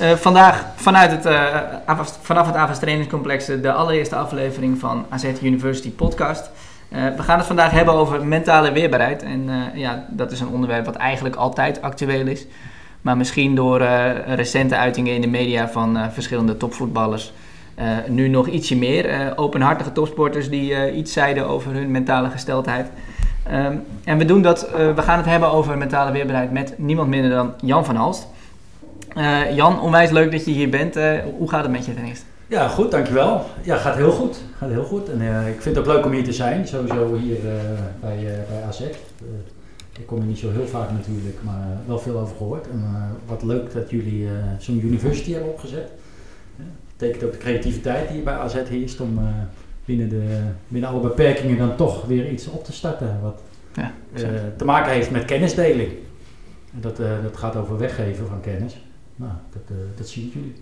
[0.00, 5.90] Uh, vandaag vanuit het, uh, vanaf het AVAS trainingscomplex de allereerste aflevering van AZ University
[5.90, 6.50] podcast.
[6.88, 9.22] We gaan het vandaag hebben over mentale weerbaarheid.
[9.22, 12.46] En ja, dat is een onderwerp wat eigenlijk altijd actueel is.
[13.00, 13.82] Maar misschien door
[14.26, 17.32] recente uitingen in de media van verschillende topvoetballers
[18.08, 19.32] nu nog ietsje meer.
[19.36, 22.90] openhartige topsporters die iets zeiden over hun mentale gesteldheid.
[23.52, 27.30] Um, en we doen dat, we gaan het hebben over mentale weerbaarheid met niemand minder
[27.30, 28.28] dan Jan van Halst.
[29.16, 30.96] Uh, Jan, onwijs leuk dat je hier bent.
[30.96, 32.24] Uh, hoe gaat het met je ten eerste?
[32.46, 33.44] Ja, goed, dankjewel.
[33.62, 34.42] Ja, gaat heel goed.
[34.56, 35.08] Gaat heel goed.
[35.08, 37.36] En uh, ik vind het ook leuk om hier te zijn, sowieso hier
[38.00, 38.16] bij,
[38.48, 38.80] bij AZ.
[39.98, 42.66] ik kom er niet zo heel vaak natuurlijk, maar wel veel over gehoord.
[42.70, 42.84] En
[43.26, 45.88] wat leuk dat jullie zo'n university hebben opgezet.
[46.56, 49.18] Dat betekent ook de creativiteit die bij AZ heerst om
[49.84, 53.18] binnen, de, binnen alle beperkingen dan toch weer iets op te starten.
[53.22, 53.40] Wat
[53.74, 53.92] ja,
[54.56, 55.92] te maken heeft met kennisdeling.
[56.74, 58.76] En dat, dat gaat over weggeven van kennis.
[59.16, 60.54] Nou, dat, uh, dat zien jullie.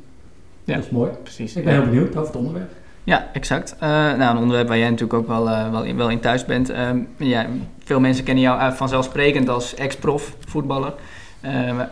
[0.64, 1.11] Ja, dat is mooi.
[1.22, 1.56] Precies.
[1.56, 2.70] Ik ben heel benieuwd over het onderwerp.
[3.05, 3.75] Ja, exact.
[3.75, 6.45] Uh, nou, een onderwerp waar jij natuurlijk ook wel, uh, wel, in, wel in thuis
[6.45, 6.70] bent.
[6.70, 7.47] Uh, ja,
[7.84, 10.95] veel mensen kennen jou vanzelfsprekend als ex-prof voetballer.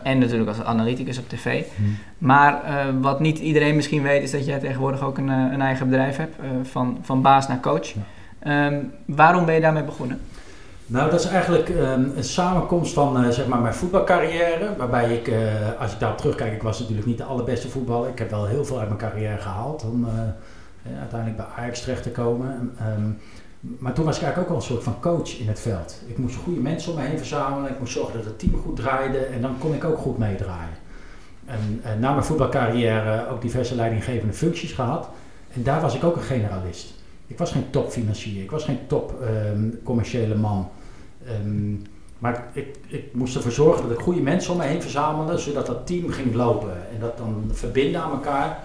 [0.03, 1.63] en natuurlijk als analyticus op tv.
[1.75, 1.97] Hmm.
[2.17, 2.61] Maar
[3.01, 6.35] wat niet iedereen misschien weet, is dat jij tegenwoordig ook een, een eigen bedrijf hebt.
[6.63, 7.93] van, van baas naar coach.
[8.43, 8.67] Ja.
[8.67, 10.19] Um, waarom ben je daarmee begonnen?
[10.91, 14.75] Nou, dat is eigenlijk um, een samenkomst van uh, zeg maar mijn voetbalcarrière.
[14.77, 15.35] Waarbij ik, uh,
[15.79, 18.09] als ik daarop terugkijk, ik was natuurlijk niet de allerbeste voetballer.
[18.09, 20.09] Ik heb wel heel veel uit mijn carrière gehaald om uh,
[20.99, 22.71] uiteindelijk bij Ajax terecht te komen.
[22.97, 23.17] Um,
[23.59, 26.01] maar toen was ik eigenlijk ook al een soort van coach in het veld.
[26.07, 27.71] Ik moest goede mensen om me heen verzamelen.
[27.71, 29.17] Ik moest zorgen dat het team goed draaide.
[29.17, 30.77] En dan kon ik ook goed meedraaien.
[31.45, 35.09] En, na mijn voetbalcarrière ook diverse leidinggevende functies gehad.
[35.53, 36.93] En daar was ik ook een generalist.
[37.27, 39.13] Ik was geen topfinancier, ik was geen top
[39.53, 40.69] um, commerciële man.
[41.45, 41.81] Um,
[42.21, 45.65] maar ik, ik, moest ervoor zorgen dat ik goede mensen om me heen verzamelde, zodat
[45.65, 48.59] dat team ging lopen en dat dan verbinden aan elkaar.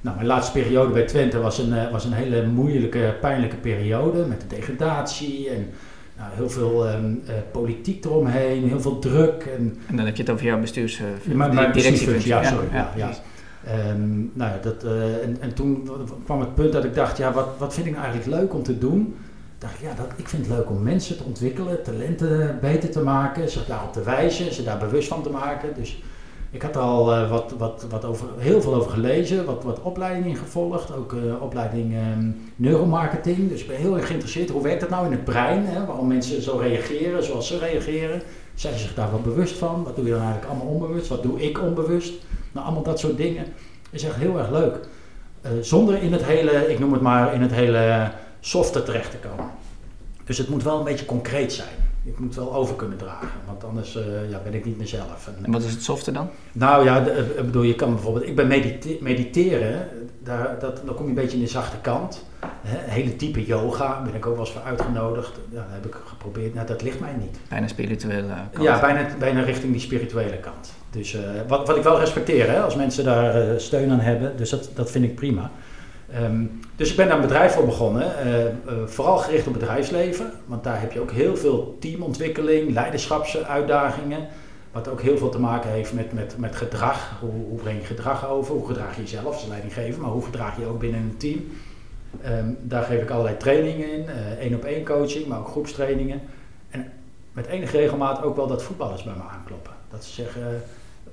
[0.00, 4.24] Nou, mijn laatste periode bij Twente was een, uh, was een hele moeilijke, pijnlijke periode
[4.24, 5.70] met de degradatie en
[6.16, 9.48] nou, heel veel um, uh, politiek eromheen, heel veel druk.
[9.56, 12.28] En, en dan heb je het over jouw bestuurs, uh, maar, maar directiefunctie.
[12.28, 12.66] Ja, sorry.
[12.72, 13.90] Ja, ja, ja.
[13.90, 14.84] Um, nou ja, dat,
[15.22, 15.90] en, en toen
[16.24, 18.62] kwam het punt dat ik dacht, ja, wat, wat vind ik nou eigenlijk leuk om
[18.62, 19.16] te doen?
[19.58, 23.50] Dacht ik, ja, ik vind het leuk om mensen te ontwikkelen, talenten beter te maken,
[23.50, 25.74] zich daarop te wijzen, ze daar bewust van te maken.
[25.74, 26.02] Dus
[26.50, 29.82] ik had er al uh, wat, wat, wat over, heel veel over gelezen, wat, wat
[29.82, 33.48] opleidingen gevolgd, ook uh, opleiding um, neuromarketing.
[33.48, 35.86] Dus ik ben heel erg geïnteresseerd, hoe werkt dat nou in het brein, hè?
[35.86, 38.22] waarom mensen zo reageren zoals ze reageren.
[38.54, 39.84] Zijn ze zich daar wel bewust van?
[39.84, 41.08] Wat doe je dan eigenlijk allemaal onbewust?
[41.08, 42.12] Wat doe ik onbewust?
[42.52, 43.44] Nou, allemaal dat soort dingen
[43.90, 44.78] is echt heel erg leuk.
[45.44, 48.10] Uh, zonder in het hele, ik noem het maar, in het hele
[48.40, 49.50] softer terecht te komen.
[50.24, 51.86] Dus het moet wel een beetje concreet zijn.
[52.04, 55.26] Ik moet wel over kunnen dragen, want anders uh, ja, ben ik niet mezelf.
[55.26, 56.30] En, en, wat is het softer dan?
[56.52, 59.88] Nou ja, de, ik bedoel, je kan bijvoorbeeld, ik ben medite mediteren,
[60.22, 62.24] daar, dat, dan kom je een beetje in de zachte kant.
[62.62, 65.32] He, hele diepe yoga, ben ik ook wel eens voor uitgenodigd.
[65.50, 67.38] Ja, dat heb ik geprobeerd, nou dat ligt mij niet.
[67.48, 68.64] Bijna spirituele kant.
[68.64, 70.72] Ja, bijna, bijna richting die spirituele kant.
[70.90, 74.36] Dus uh, wat, wat ik wel respecteer, hè, als mensen daar uh, steun aan hebben,
[74.36, 75.50] dus dat, dat vind ik prima.
[76.14, 78.50] Um, dus ik ben daar een bedrijf voor begonnen, uh, uh,
[78.86, 84.26] vooral gericht op bedrijfsleven, want daar heb je ook heel veel teamontwikkeling, leiderschapsuitdagingen,
[84.72, 87.18] wat ook heel veel te maken heeft met, met, met gedrag.
[87.20, 88.54] Hoe, hoe breng je gedrag over?
[88.54, 91.46] Hoe gedraag je jezelf als leidinggever, maar hoe gedraag je ook binnen een team?
[92.26, 94.08] Um, daar geef ik allerlei trainingen in,
[94.40, 96.20] één op één coaching, maar ook groepstrainingen.
[96.70, 96.92] En
[97.32, 99.72] met enige regelmaat ook wel dat voetballers bij me aankloppen.
[99.90, 100.62] Dat ze zeggen,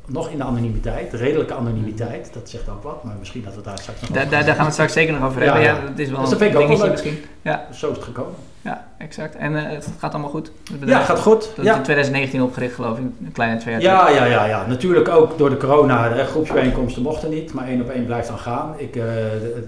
[0.07, 3.77] nog in de anonimiteit, redelijke anonimiteit, dat zegt ook wat, maar misschien dat we daar
[3.77, 5.61] straks nog da, Daar gaan we het straks zeker nog over hebben.
[5.61, 5.81] Ja, ja.
[5.81, 7.17] dat is wel dus dat vind ik ook misschien.
[7.41, 7.67] Ja.
[7.71, 8.35] Zo is het gekomen.
[8.61, 9.35] Ja, exact.
[9.35, 10.51] En uh, het gaat allemaal goed?
[10.79, 11.51] Het ja, gaat goed.
[11.55, 14.65] Dat is in 2019 opgericht geloof ik, een kleine twee jaar ja, Ja, ja, ja.
[14.67, 18.37] Natuurlijk ook door de corona, de groepsbijeenkomsten mochten niet, maar één op één blijft dan
[18.37, 18.73] gaan.
[18.77, 19.61] Ik, de,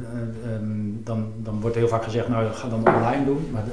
[0.45, 3.71] uh, um, dan, dan wordt heel vaak gezegd, nou ga dan online doen, maar de,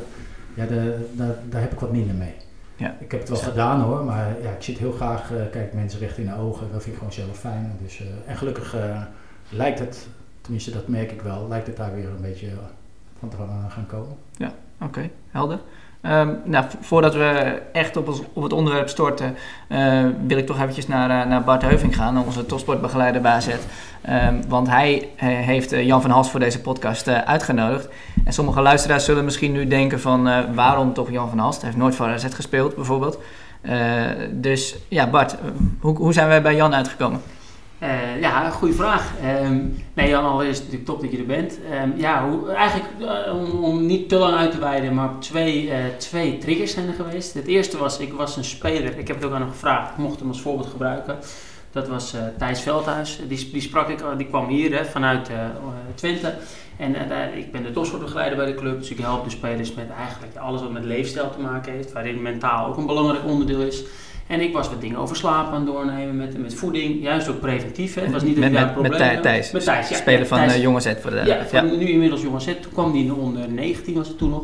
[0.54, 2.34] ja, de, daar, daar heb ik wat minder mee.
[2.76, 2.96] Ja.
[2.98, 6.00] Ik heb het wel gedaan hoor, maar ja, ik zit heel graag, uh, kijk mensen
[6.00, 7.76] recht in de ogen, dat vind ik gewoon zelf fijn.
[7.82, 9.02] Dus, uh, en gelukkig uh,
[9.48, 10.08] lijkt het,
[10.40, 12.48] tenminste dat merk ik wel, lijkt het daar weer een beetje
[13.18, 13.36] van te
[13.68, 14.16] gaan komen.
[14.36, 15.10] Ja, oké, okay.
[15.30, 15.60] helder.
[16.04, 19.36] Ehm, nou, voordat we echt op, ons, op het onderwerp storten,
[19.68, 23.40] uh, wil ik toch eventjes naar, naar Bart Heuving gaan, onze topsportbegeleider bij.
[24.10, 27.88] Um, want hij heeft Jan van Hals voor deze podcast uitgenodigd.
[28.24, 31.56] En sommige luisteraars zullen misschien nu denken van waarom toch Jan van Hals?
[31.56, 33.18] Hij heeft nooit voor AZ gespeeld bijvoorbeeld.
[34.30, 35.36] dus ja, Bart,
[35.80, 37.20] hoe, hoe zijn wij bij Jan uitgekomen?
[37.84, 39.12] Uh, ja, goede vraag.
[39.44, 41.58] Um, nee, Jan, allereerst natuurlijk top dat je er bent.
[41.82, 45.74] Um, ja, hoe, eigenlijk uh, om, niet te lang uit te wijden, maar twee, uh,
[45.98, 47.34] twee triggers zijn er geweest.
[47.34, 49.96] Het eerste was, ik was een speler, ik heb het ook aan hem gevraagd, ik
[49.96, 51.18] mocht hem als voorbeeld gebruiken.
[51.72, 55.30] Dat was Thijs Veldhuis, die, die sprak ik, die kwam hier hè, vanuit
[55.94, 56.34] Twente.
[56.76, 56.96] En
[57.36, 60.60] ik ben de topsportbegeleider bij de club, dus ik help de spelers met eigenlijk alles
[60.60, 63.84] wat met leefstijl te maken heeft, waarin mentaal ook een belangrijk onderdeel is.
[64.26, 67.40] En ik was wat dingen over slaap aan het doornemen, met, met voeding, juist ook
[67.40, 67.94] preventief.
[67.94, 68.02] Hè.
[68.02, 69.12] Het was niet met, met, probleem.
[69.12, 71.66] Met Thijs, met Thijs ja, speler van Thijs, uh, Jonge Z voor de Ja, van
[71.66, 71.76] ja.
[71.76, 72.44] nu inmiddels Jonge Z.
[72.44, 74.42] Toen kwam de onder 19 was het toen nog.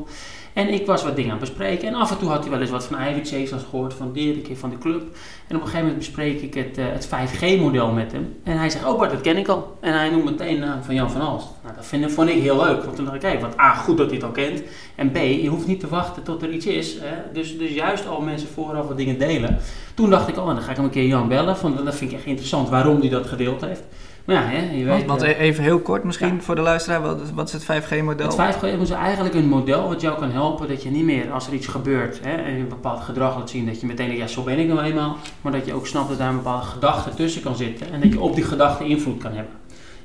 [0.61, 1.89] En ik was wat dingen aan het bespreken.
[1.89, 4.57] En af en toe had hij wel eens wat van Ivy als gehoord, van keer
[4.57, 5.03] van de club.
[5.47, 8.37] En op een gegeven moment bespreek ik het, uh, het 5G-model met hem.
[8.45, 9.77] En hij zegt, oh Bart, dat ken ik al.
[9.81, 11.47] En hij noemt meteen de naam van Jan van Alst.
[11.63, 12.85] Nou, dat vind, vond ik heel leuk.
[12.85, 14.63] Want toen dacht ik, kijk, wat A, goed dat hij het al kent.
[14.95, 16.97] En B, je hoeft niet te wachten tot er iets is.
[17.01, 17.33] Hè.
[17.33, 19.59] Dus, dus juist al mensen vooraf wat dingen delen.
[19.95, 21.57] Toen dacht ik, oh, dan ga ik hem een keer Jan bellen.
[21.63, 23.83] Want dat vind ik echt interessant waarom hij dat gedeeld heeft.
[24.31, 26.41] Ja, hè, je weet, want, want even heel kort misschien ja.
[26.41, 28.27] voor de luisteraar, wat, wat is het 5G-model?
[28.27, 31.47] Het 5G is eigenlijk een model wat jou kan helpen dat je niet meer als
[31.47, 34.21] er iets gebeurt hè, en je een bepaald gedrag laat zien, dat je meteen denkt,
[34.21, 36.67] ja zo ben ik nou eenmaal, maar dat je ook snapt dat daar een bepaalde
[36.67, 39.55] gedachte tussen kan zitten en dat je op die gedachte invloed kan hebben.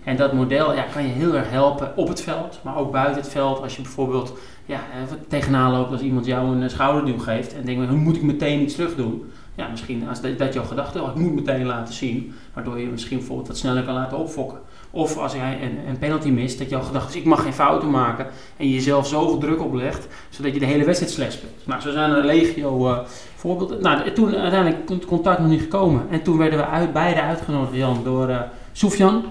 [0.04, 3.22] En dat model ja, kan je heel erg helpen op het veld, maar ook buiten
[3.22, 3.62] het veld.
[3.62, 4.80] Als je bijvoorbeeld ja,
[5.28, 8.76] tegenaan loopt als iemand jou een schouderduw geeft en denkt, hoe moet ik meteen iets
[8.76, 9.32] terug doen?
[9.56, 13.18] Ja, misschien als dat, dat jouw gedachte, ik moet meteen laten zien, waardoor je misschien
[13.18, 14.60] bijvoorbeeld wat sneller kan laten opfokken.
[14.92, 17.90] Of als jij een, een penalty mist, dat jouw gedachte is, ik mag geen fouten
[17.90, 18.26] maken
[18.58, 21.68] en je jezelf zoveel druk oplegt, zodat je de hele wedstrijd slecht speelt.
[21.68, 23.00] Nou, zo zijn er legio uh,
[23.36, 23.82] voorbeelden.
[23.82, 27.76] Nou, toen uiteindelijk het contact nog niet gekomen en toen werden we uit, beide uitgenodigd,
[27.76, 28.42] Jan, door uh,
[28.72, 29.24] Sofian.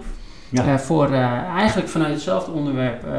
[0.48, 0.66] Ja.
[0.66, 3.12] Uh, voor uh, eigenlijk vanuit hetzelfde onderwerp uh,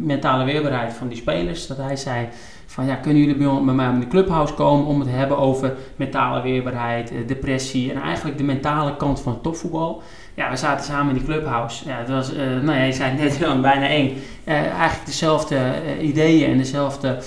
[0.00, 1.66] mentale weerbaarheid van die spelers.
[1.66, 2.28] Dat hij zei
[2.74, 5.74] van ja, kunnen jullie bij, mij in de clubhouse komen om het te hebben over
[5.96, 10.02] mentale weerbaarheid, depressie en eigenlijk de mentale kant van topvoetbal.
[10.34, 11.88] Ja, we zaten samen in die clubhouse.
[11.88, 12.32] Ja, het was,
[12.62, 14.12] nou ja, je zei net dan bijna één.
[14.44, 15.56] eigenlijk dezelfde
[16.00, 17.18] ideeën en dezelfde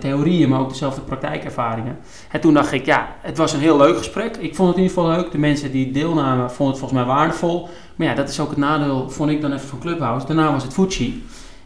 [0.00, 1.98] theorieën, maar ook dezelfde praktijkervaringen.
[2.30, 4.36] En toen dacht ik, ja, het was een heel leuk gesprek.
[4.36, 5.30] Ik vond het in ieder geval leuk.
[5.30, 7.68] De mensen die deelnamen vonden het volgens mij waardevol.
[7.96, 10.26] Maar ja, dat is ook het nadeel, vond ik dan even van Clubhouse.
[10.26, 11.22] Daarna was het Fuji.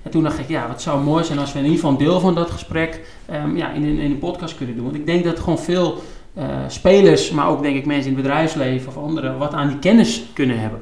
[0.08, 2.04] En toen dacht ik, ja, wat zou mooi zijn als we in ieder geval een
[2.04, 3.00] deel van dat gesprek
[3.32, 4.84] um, ja, in, in een podcast kunnen doen.
[4.84, 6.02] Want ik denk dat gewoon veel
[6.38, 9.78] uh, spelers, maar ook denk ik mensen in het bedrijfsleven of anderen, wat aan die
[9.78, 10.80] kennis kunnen hebben.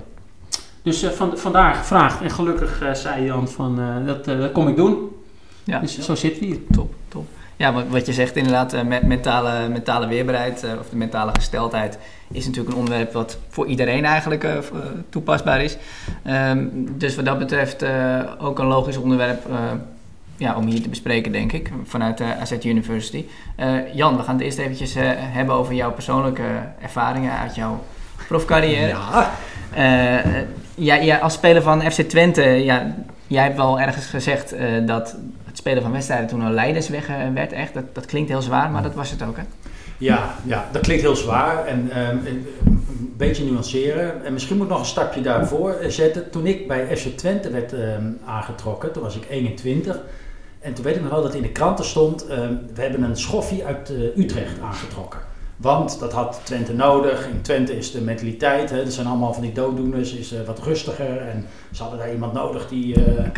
[0.82, 2.22] Dus uh, van, vandaar gevraagd.
[2.22, 5.08] En gelukkig uh, zei Jan van, dat, dat kom ik doen.
[5.64, 5.78] Ja.
[5.78, 6.58] Dus zo zit we hier.
[6.70, 7.26] Top, top.
[7.56, 11.98] Ja, wat, wat je zegt inderdaad, uh, mentale, mentale weerbaarheid uh, of de mentale gesteldheid
[12.32, 14.52] is natuurlijk een onderwerp wat voor iedereen eigenlijk uh,
[15.08, 15.76] toepasbaar is.
[16.26, 17.84] Um, dus wat dat betreft
[18.38, 19.46] ook een logisch onderwerp
[20.36, 23.24] ja, om hier te bespreken, denk ik, vanuit de AZ University.
[23.92, 26.42] Jan, we gaan het eerst eventjes hebben over jouw persoonlijke
[26.80, 27.84] ervaringen uit jouw
[28.28, 28.88] profcarrière.
[28.88, 29.30] Ja.
[30.74, 32.94] ja, ja, als speler van FC Twente, ja,
[33.26, 34.54] jij hebt wel ergens gezegd
[34.86, 35.16] dat
[35.56, 37.52] het spelen van wedstrijden toen een leidersweg werd.
[37.52, 37.74] Echt.
[37.74, 39.42] Dat, dat klinkt heel zwaar, maar dat was het ook, hè?
[39.98, 41.66] Ja, ja dat klinkt heel zwaar.
[41.66, 44.24] En um, een beetje nuanceren.
[44.24, 46.30] En misschien moet ik nog een stapje daarvoor eh, zetten.
[46.30, 50.00] Toen ik bij FC Twente werd um, aangetrokken, toen was ik 21.
[50.60, 53.16] En toen weet ik nog wel dat in de kranten stond: um, we hebben een
[53.16, 55.20] schoffie uit uh, Utrecht aangetrokken.
[55.56, 57.28] Want dat had Twente nodig.
[57.28, 60.58] In Twente is de mentaliteit, hè, er zijn allemaal van die dooddoeners, is uh, wat
[60.58, 61.18] rustiger.
[61.18, 62.98] En ze hadden daar iemand nodig die...
[62.98, 63.32] Uh.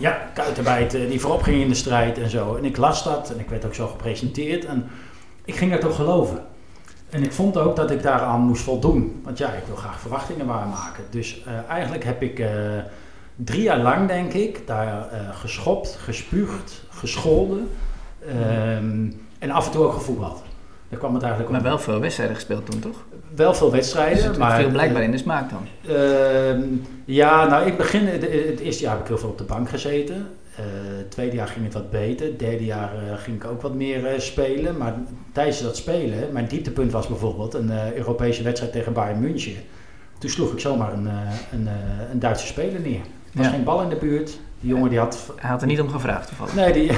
[0.00, 2.56] Ja, kuitenbijten, die voorop ging in de strijd en zo.
[2.56, 4.64] En ik las dat en ik werd ook zo gepresenteerd.
[4.64, 4.86] En
[5.44, 6.42] ik ging dat ook geloven.
[7.10, 9.20] En ik vond ook dat ik daaraan moest voldoen.
[9.24, 11.04] Want ja, ik wil graag verwachtingen waarmaken.
[11.10, 12.42] Dus uh, eigenlijk heb ik
[13.36, 17.68] drie jaar lang, denk ik, daar geschopt, gespuugd, gescholden.
[18.28, 20.42] Um, en af en toe ook gevoetbald.
[20.88, 23.04] Daar kwam het eigenlijk Maar wel veel wedstrijden gespeeld toen, toch?
[23.34, 24.28] Wel veel wedstrijden.
[24.28, 25.66] Dus maar veel blijkbaar in de smaak dan?
[25.88, 26.64] Uh,
[27.04, 30.16] ja, nou ik begin, het, eerste jaar heb ik heel veel op de bank gezeten.
[30.16, 30.64] Uh,
[30.96, 32.26] het tweede jaar ging het wat beter.
[32.26, 34.76] Het derde jaar uh, ging ik ook wat meer spelen.
[34.76, 34.94] Maar
[35.32, 39.56] tijdens dat spelen, mijn dieptepunt was bijvoorbeeld een Europese wedstrijd tegen Bayern München.
[40.18, 41.08] Toen sloeg ik zomaar een,
[41.52, 41.68] een,
[42.12, 43.00] een Duitse speler neer.
[43.00, 43.52] Er was ja.
[43.52, 44.38] geen bal in de buurt.
[44.60, 45.32] Die jongen die had...
[45.36, 46.54] Hij had er niet om gevraagd toevallig.
[46.54, 46.90] Nee, die...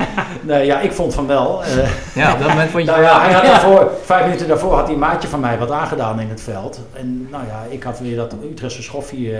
[0.52, 1.62] nee ja, ik vond van wel.
[1.64, 4.74] Uh, ja, op dat moment vond je nou, ja, hij had daarvoor, vijf minuten daarvoor
[4.74, 6.80] had die maatje van mij wat aangedaan in het veld.
[6.92, 9.38] En nou ja, ik had weer dat Utrechtse schoffie uh,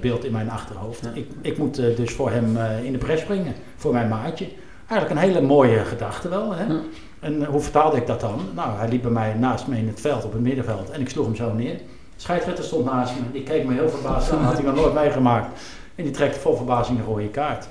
[0.00, 1.04] beeld in mijn achterhoofd.
[1.04, 1.10] Ja.
[1.14, 4.48] Ik, ik moet uh, dus voor hem in de pres springen, voor mijn maatje.
[4.88, 6.54] eigenlijk een hele mooie gedachte wel.
[6.54, 6.64] Hè?
[6.64, 6.80] Ja.
[7.20, 8.40] En hoe vertaalde ik dat dan?
[8.54, 10.90] Nou, hij liep bij mij naast me in het veld, op het middenveld.
[10.90, 11.80] En ik sloeg hem zo neer.
[12.16, 13.32] Scheidsrechter stond naast me.
[13.32, 14.42] Die keek me heel verbaasd aan.
[14.42, 15.60] had hij nog nooit meegemaakt.
[15.98, 17.66] En die trekt vol verbazing een rode kaart.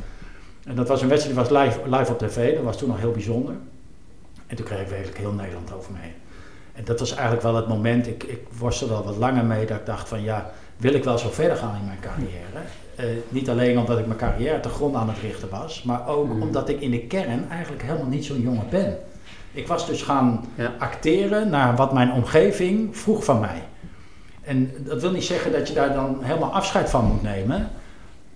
[0.65, 2.55] En dat was een wedstrijd die was live, live op tv.
[2.55, 3.55] Dat was toen nog heel bijzonder.
[4.47, 6.13] En toen kreeg ik werkelijk heel Nederland over me heen.
[6.73, 8.07] En dat was eigenlijk wel het moment.
[8.07, 11.17] Ik, ik worstel wel wat langer mee dat ik dacht van ja, wil ik wel
[11.17, 12.65] zo verder gaan in mijn carrière?
[12.95, 16.33] Eh, niet alleen omdat ik mijn carrière te grond aan het richten was, maar ook
[16.33, 16.41] Mm.
[16.41, 18.97] omdat ik in de kern eigenlijk helemaal niet zo'n jongen ben.
[19.51, 20.73] Ik was dus gaan Ja.
[20.79, 23.61] acteren naar wat mijn omgeving vroeg van mij.
[24.41, 27.69] En dat wil niet zeggen dat je daar dan helemaal afscheid van moet nemen.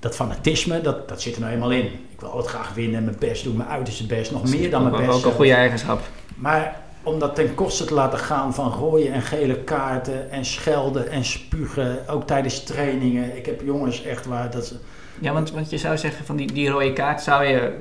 [0.02, 1.86] Dat fanatisme, dat, dat zit er nou eenmaal in.
[1.86, 5.06] Ik wil altijd graag winnen, mijn best doen, mijn uiterste best, nog meer dan mijn
[5.06, 5.18] best.
[5.18, 6.02] Ook een goede eigenschap.
[6.36, 11.10] Maar om dat ten koste te laten gaan van rode en gele kaarten en schelden
[11.10, 13.38] en spugen, ook tijdens trainingen.
[13.38, 14.76] Ik heb jongens echt waar dat ze...
[15.20, 17.74] Ja, want, want je zou zeggen van die, die rode kaart zou je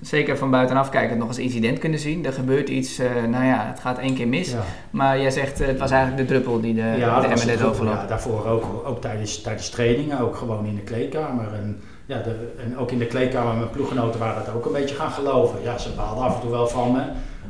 [0.00, 2.26] zeker van buitenaf kijken nog als incident kunnen zien.
[2.26, 4.50] Er gebeurt iets, eh, nou ja, het gaat één keer mis.
[4.50, 7.62] Ja, Maar jij zegt eh, het was eigenlijk de druppel die de, ja, de het
[7.62, 8.00] overlopen.
[8.00, 11.52] ja daarvoor ook, ook tijdens, tijdens trainingen, ook gewoon in de kleedkamer.
[11.54, 14.94] En, ja, de, en ook in de kleedkamer, mijn ploeggenoten waren dat ook een beetje
[14.94, 15.62] gaan geloven.
[15.62, 17.02] Ja, ze baalden af en toe wel van me.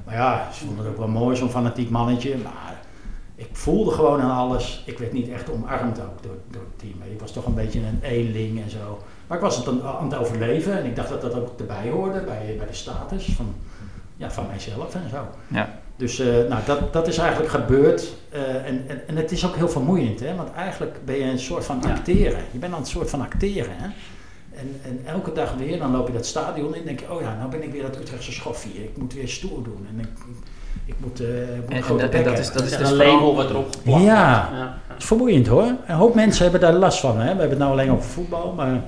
[0.05, 2.37] Maar ja, ze vonden het ook wel mooi, zo'n fanatiek mannetje.
[2.43, 2.81] Maar
[3.35, 4.83] ik voelde gewoon aan alles.
[4.87, 7.13] Ik werd niet echt omarmd ook door, door het team.
[7.13, 8.99] Ik was toch een beetje een eenling en zo.
[9.31, 11.91] Maar ik was het aan, aan het overleven en ik dacht dat dat ook erbij
[11.91, 13.55] hoorde bij, bij de status van,
[14.17, 15.17] ja, van mijzelf en zo.
[15.49, 15.69] Ja.
[15.97, 18.13] Dus eh, nou, dat, dat is eigenlijk gebeurd.
[18.31, 20.35] eh, en, en, en het is ook heel vermoeiend, hè?
[20.35, 21.91] want eigenlijk ben je een soort van Ja.
[21.91, 22.41] acteren.
[22.51, 23.73] Je bent aan het soort van acteren.
[23.77, 23.87] Hè?
[24.59, 27.21] En, en elke dag weer, dan loop je dat stadion in en denk je, oh
[27.21, 28.85] ja, nou ben ik weer dat Utrechtse schoffie.
[28.85, 30.09] Ik moet weer stoer doen en ik,
[30.85, 32.79] ik moet, eh, ik moet En- een grote en dat- dat is- dat is Dat
[32.79, 34.51] dus een label wat erop geplakt Ja.
[34.53, 34.79] ja.
[34.87, 35.73] Het is vermoeiend hoor.
[35.87, 37.17] Een hoop mensen hebben daar last van.
[37.17, 37.23] Hè?
[37.23, 38.83] We hebben het nou alleen over voetbal, maar een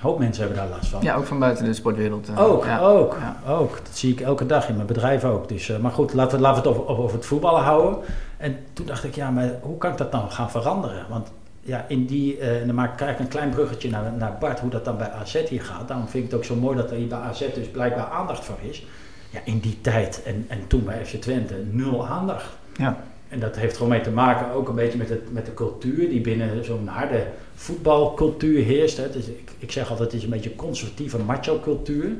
[0.00, 1.02] hoop mensen hebben daar last van.
[1.02, 2.28] Ja, ook van buiten de sportwereld.
[2.28, 2.78] eh, Ook, ja.
[2.80, 3.52] ook, Ja.
[3.52, 3.70] ook.
[3.84, 5.48] Dat zie ik elke dag in mijn bedrijf ook.
[5.48, 7.98] Dus, eh, maar goed, laten we, laten we het over, over het voetballen houden.
[8.36, 11.06] En toen dacht ik, ja, maar hoe kan ik dat nou gaan veranderen?
[11.08, 11.28] Want
[11.60, 14.60] ja, in die, eh, en dan maak ik eigenlijk een klein bruggetje naar, naar Bart,
[14.60, 15.88] hoe dat dan bij AZ hier gaat.
[15.88, 18.44] Daarom vind ik het ook zo mooi dat er hier bij AZ dus blijkbaar aandacht
[18.44, 18.86] voor is.
[19.30, 22.46] Ja, in die tijd en, en toen bij FC Twente, nul aandacht.
[22.76, 22.96] Ja.
[23.28, 26.08] En dat heeft gewoon mee te maken ook een beetje met, het, met de cultuur
[26.08, 28.96] die binnen zo'n harde voetbalcultuur heerst.
[28.96, 29.10] Hè.
[29.10, 32.10] Dus ik, ik zeg altijd, het is een beetje conservatieve macho cultuur.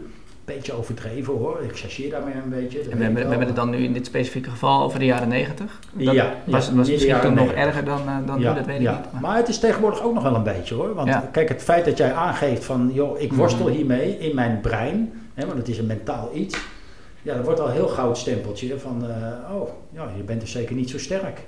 [0.45, 2.81] Beetje overdreven hoor, ik chargeer daarmee een beetje.
[2.81, 5.79] En we, we hebben het dan nu in dit specifieke geval over de jaren negentig.
[5.97, 7.65] Ja, was, ja, was misschien toen nog 90.
[7.65, 8.97] erger dan, eh, dan nu, dat weet ik ja.
[8.97, 9.13] niet.
[9.13, 10.95] Maar, Maar het is tegenwoordig ook nog wel een beetje hoor.
[10.95, 13.75] Want kijk, het feit dat jij aangeeft van, joh, ik worstel Mhm.
[13.75, 16.57] hiermee in mijn brein, hè, want het is een mentaal iets.
[17.23, 20.75] Ja, dat wordt al heel goud stempeltje van, eh, oh, ja, je bent dus zeker
[20.75, 21.41] niet zo sterk.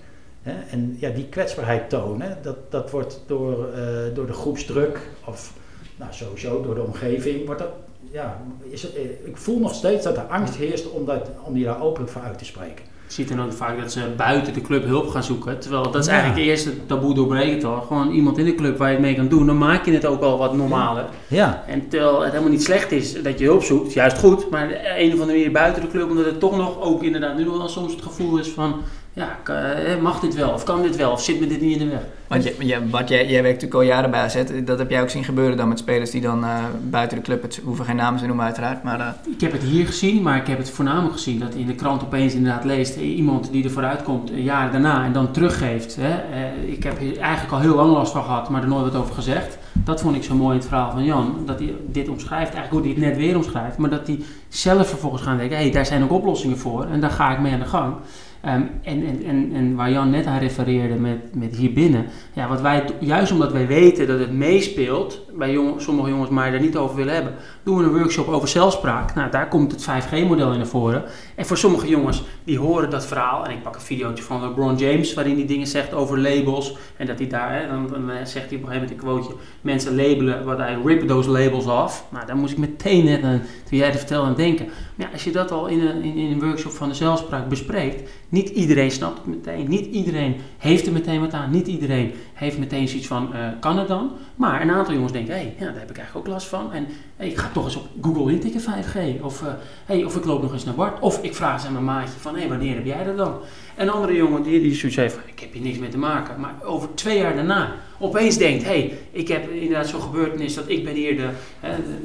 [0.47, 0.55] Hè?
[0.71, 3.81] En ja, die kwetsbaarheid tonen, dat, dat wordt door, eh,
[4.15, 5.53] door de groepsdruk of
[5.97, 7.71] nou, sowieso door de omgeving, wordt dat,
[8.13, 11.65] ja, is eh, ik voel nog steeds dat er angst heerst om, dat, om je
[11.65, 12.85] daar openlijk voor uit te spreken.
[13.07, 15.59] Je ziet dan ook vaak dat ze buiten de club hulp gaan zoeken.
[15.59, 16.13] Terwijl dat is Ja.
[16.13, 17.81] eigenlijk de eerste taboe doorbrekend al.
[17.81, 19.47] Gewoon iemand in de club waar je het mee kan doen.
[19.47, 21.05] Dan maak je het ook al wat normaler.
[21.29, 24.51] Ja, En terwijl het helemaal niet slecht is dat je hulp zoekt, juist goed.
[24.51, 27.45] Maar een of andere manier buiten de club, omdat het toch nog ook inderdaad nu
[27.45, 28.75] wel soms het gevoel is van...
[29.17, 30.51] Ja, k- eh, mag dit wel?
[30.51, 31.13] Of kan dit wel?
[31.13, 32.03] Of zit me dit niet in de weg?
[32.29, 34.43] want je, je, Bart, jij, jij werkt natuurlijk al jaren bij AZ.
[34.65, 37.43] Dat heb jij ook zien gebeuren dan met spelers die dan eh, buiten de club,
[37.43, 40.37] het hoeven geen namen te noemen uiteraard, maar eh, Ik heb het hier gezien, maar
[40.37, 43.65] ik heb het voornamelijk gezien dat in de krant opeens inderdaad leest eh, iemand die
[43.65, 45.97] er vooruit komt een jaar daarna en dan teruggeeft.
[46.01, 46.09] Hè.
[46.09, 49.03] Eh, ik heb hier eigenlijk al heel lang last van gehad, maar er nooit wat
[49.03, 49.59] over gezegd.
[49.73, 52.71] Dat vond ik zo mooi in het verhaal van Jan, dat hij dit omschrijft, eigenlijk
[52.73, 54.19] hoe hij het net weer omschrijft, maar dat hij
[54.49, 57.39] zelf vervolgens gaat denken, hé, hey, daar zijn ook oplossingen voor en daar ga ik
[57.41, 57.95] mee aan de gang.
[58.41, 62.49] Ehm, en, en, en, en waar Jan net aan refereerde met, met hier binnen, ja,
[62.49, 66.77] wat wij, juist omdat wij weten dat het meespeelt bij sommige jongens, maar er niet
[66.77, 69.15] over willen hebben, doen we een workshop over zelfspraak.
[69.15, 71.05] Nou, daar komt het 5G-model in naar voren.
[71.35, 73.45] En voor sommige jongens, die horen dat verhaal.
[73.45, 76.77] En ik pak een videootje van LeBron James, waarin hij dingen zegt over labels.
[76.97, 79.35] En dat hij daar, hè, dan, eh, zegt hij op een gegeven moment een quoteje,
[79.61, 82.05] mensen labelen, wat hij rip those labels off.
[82.11, 84.69] Nou, daar moest ik meteen net, aan, toen jij dat vertelde, aan denken.
[84.99, 88.11] Ja, als je dat al in een, in, in een workshop van de zelfspraak bespreekt,
[88.29, 89.69] niet iedereen snapt het meteen.
[89.69, 91.51] Niet iedereen heeft er meteen wat aan.
[91.51, 94.11] Niet iedereen heeft meteen zoiets van, eh, kan het dan?
[94.35, 96.73] Maar een aantal jongens denken, hé, hey, ja, daar heb ik eigenlijk ook last van.
[96.73, 96.87] En
[97.19, 99.23] ik ga toch eens op Google intikken 5G.
[99.23, 99.49] Of, eh,
[99.87, 101.01] hey, of ik loop nog eens naar Bart.
[101.01, 103.35] Of ik vraag eens aan mijn maatje van, hé, hey, wanneer heb jij dat dan?
[103.75, 105.99] En een andere jongen die, die zoiets heeft van, ik heb hier niks mee te
[105.99, 106.41] maken.
[106.41, 110.69] Maar over twee jaar daarna opeens denkt, hé, hey, ik heb inderdaad zo'n gebeurtenis dat
[110.69, 111.29] ik ben hier de,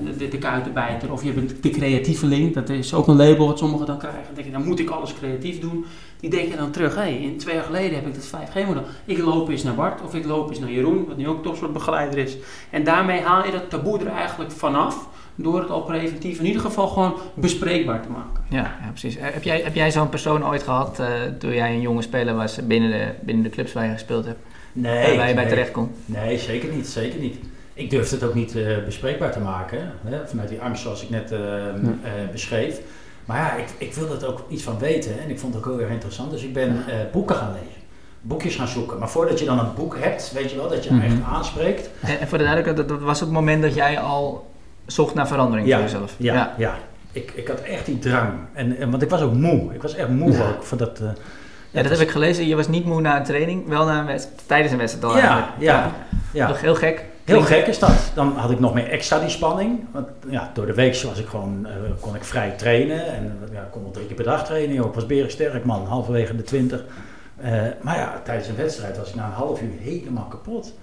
[0.03, 1.11] de, de, de kuitenbijter.
[1.11, 2.53] Of je bent de creatieveling.
[2.53, 4.35] Dat is ook een label wat sommigen dan krijgen.
[4.35, 5.85] Denk dan moet ik alles creatief doen.
[6.21, 8.83] Die denken dan terug, hé, hey, in twee jaar geleden heb ik dat 5G-model.
[9.05, 12.17] Ik loop eens naar Bart of ik loop eens naar Jeroen, wat nu ook topsportbegeleider
[12.17, 12.37] is.
[12.69, 15.09] En daarmee haal je dat taboe er eigenlijk vanaf.
[15.35, 18.43] door het al preventief in ieder geval gewoon bespreekbaar te maken.
[18.49, 19.15] Ja, ja precies.
[19.15, 21.07] Eh, Heb jij, heb jij zo'n persoon ooit gehad eh,
[21.39, 24.39] toen jij een jonge speler was binnen de, binnen de clubs waar je gespeeld hebt?
[24.73, 25.53] Nee, waar je bij nee.
[25.53, 25.91] terecht kon?
[26.05, 27.35] Nee, zeker niet, zeker niet.
[27.73, 31.09] Ik durfde het ook niet eh, bespreekbaar te maken, hè, vanuit die angst zoals ik
[31.09, 31.75] net eh, eh,
[32.31, 32.79] beschreef.
[33.31, 35.69] Maar ja, ik, ik wilde er ook iets van weten en ik vond het ook
[35.71, 36.31] heel erg interessant.
[36.31, 37.81] Dus ik ben eh, boeken gaan lezen,
[38.21, 38.99] boekjes gaan zoeken.
[38.99, 41.07] Maar voordat je dan een boek hebt, weet je wel, dat je hem Mhm.
[41.07, 41.89] echt aanspreekt.
[42.01, 44.51] En, en voor de duidelijkheid, dat, was het moment dat jij al
[44.85, 46.13] zocht naar verandering Ja, voor jezelf.
[46.17, 46.75] Ja, ja.
[47.11, 48.29] Ik, ik had echt die drang.
[48.53, 49.73] En, en, want ik was ook moe.
[49.73, 50.47] Ik was echt moe Ja.
[50.49, 50.63] ook.
[50.63, 51.07] Voor dat, eh,
[51.71, 52.47] Ja, dat heb ik gelezen.
[52.47, 55.19] Je was niet moe na een training, wel na een wedstrijd, tijdens een wedstrijd Ja,
[55.19, 55.47] eigenlijk.
[55.57, 55.91] ja,
[56.33, 56.47] ja.
[56.47, 57.05] Toch heel gek.
[57.31, 58.11] Heel gek is dat.
[58.13, 59.79] Dan had ik nog meer extra die spanning.
[59.91, 63.05] Want ja, door de week was ik gewoon, eh, kon ik vrij trainen.
[63.05, 64.75] En eh, ja, ik kon wel drie keer per dag trainen.
[64.75, 64.87] joh.
[64.87, 66.83] Ik was berensterk man, halverwege de twintig.
[67.41, 70.73] Eh, maar ja, tijdens een wedstrijd was ik na een half uur helemaal kapot.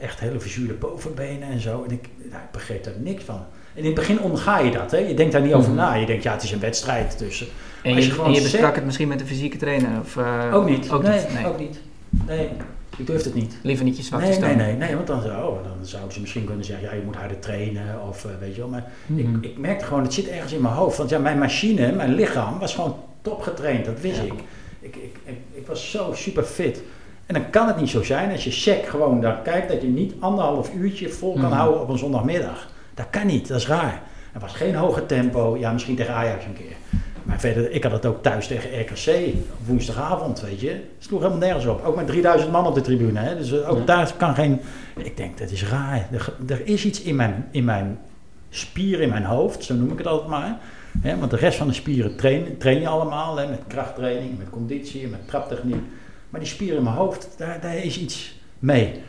[0.00, 1.84] Echt hele verzuurde bovenbenen en zo.
[1.84, 3.44] En ik, ja, ik begreep daar niks van.
[3.74, 4.90] En in het begin onderga je dat.
[4.90, 4.98] Hè?
[4.98, 5.78] Je denkt daar niet over Mhm.
[5.78, 5.94] na.
[5.94, 7.18] Je denkt, ja, het is een wedstrijd.
[7.18, 7.40] Dus
[7.82, 9.90] En je, je je besprak het misschien met de fysieke trainer?
[10.00, 10.16] Of,
[10.52, 10.90] ook niet.
[10.90, 11.32] Ook nee, niet.
[11.34, 11.46] Nee.
[11.46, 11.80] ook niet.
[12.26, 12.48] Nee,
[12.98, 13.56] ik durfde het niet.
[13.62, 16.20] Liever niet je zwakte Nee, nee, nee, nee, want dan, zou- oh, dan zouden ze
[16.20, 18.70] misschien kunnen zeggen, ja, je moet harder trainen of eh, weet je wel.
[18.70, 19.20] Maar Mhm.
[19.34, 20.96] ik, ik merkte gewoon, het zit ergens in mijn hoofd.
[20.98, 24.22] Want ja, mijn machine, mijn lichaam was gewoon top getraind, dat wist Ja.
[24.22, 24.32] ik.
[24.80, 25.36] Ik, ik, ik.
[25.52, 26.82] ik was zo super fit.
[27.26, 29.88] En dan kan het niet zo zijn als je check gewoon daar kijkt dat je
[29.88, 31.52] niet anderhalf uurtje vol kan Mhm.
[31.52, 32.68] houden op een zondagmiddag.
[32.94, 34.02] Dat kan niet, dat is raar.
[34.32, 36.76] Er was geen hoge tempo, ja, misschien tegen Ajax een keer.
[37.26, 40.68] Maar verder, ik had het ook thuis tegen RKC op woensdagavond, weet je.
[40.68, 41.84] Het sloeg helemaal nergens op.
[41.84, 43.36] Ook met 3000 man op de tribune, hè.
[43.36, 43.84] Dus eh, ook Ja.
[43.84, 44.60] daar kan geen...
[44.96, 46.08] Ik denk, dat is raar.
[46.12, 47.98] Er, er is iets in mijn, in mijn
[48.50, 50.58] spier, in mijn hoofd, zo noem ik het altijd maar.
[51.00, 54.50] Hè, want de rest van de spieren train, train je allemaal, hè, met krachttraining, met
[54.50, 55.82] conditie, met traptechniek.
[56.30, 59.02] Maar die spier in mijn hoofd, daar, daar is iets mee.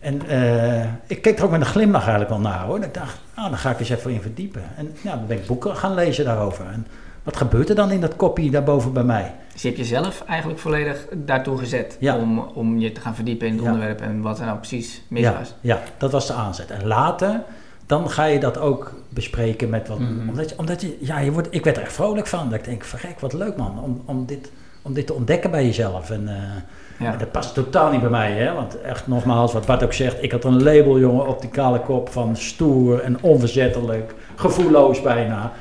[0.00, 2.76] En eh, ik keek er ook met een glimlach eigenlijk wel naar hoor.
[2.76, 4.62] En ik dacht, nou, dan ga ik eens even in verdiepen.
[4.76, 6.66] En nou, dan ben ik boeken gaan lezen daarover.
[6.66, 6.86] En
[7.24, 9.34] wat gebeurt er dan in dat kopie daarboven bij mij?
[9.52, 12.16] Dus je hebt jezelf eigenlijk volledig daartoe gezet Ja.
[12.16, 13.68] om, om je te gaan verdiepen in het Ja.
[13.70, 15.54] onderwerp en wat er nou precies mis ja, was.
[15.60, 16.70] ja, dat was de aanzet.
[16.70, 17.42] En later,
[17.86, 19.98] dan ga je dat ook bespreken met wat...
[19.98, 20.28] Mhm.
[20.28, 22.50] Omdat, je, omdat je, ja, je wordt, ik werd er echt vrolijk van.
[22.50, 24.50] Dat ik denk, verrek, wat leuk man, om, om, dit,
[24.82, 26.10] om dit te ontdekken bij jezelf.
[26.10, 28.52] En, eh, en dat past totaal niet bij mij, hè.
[28.54, 31.80] Want echt nogmaals, wat Bart ook zegt, ik had een label, jongen, op die kale
[31.80, 35.52] kop van stoer en onverzettelijk, gevoelloos bijna.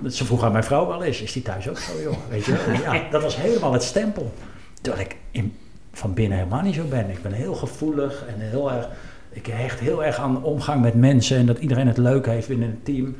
[0.00, 2.16] Dat Ze vroeg aan mijn vrouw wel eens, is die thuis ook zo, joh?
[2.30, 2.78] Weet je?
[2.82, 4.32] Ja, dat was helemaal het stempel.
[4.80, 5.56] Terwijl ik in,
[5.92, 7.10] van binnen helemaal niet zo ben.
[7.10, 8.88] Ik ben heel gevoelig en heel erg...
[9.30, 12.48] Ik hecht heel erg aan de omgang met mensen en dat iedereen het leuk heeft
[12.48, 13.16] binnen het team.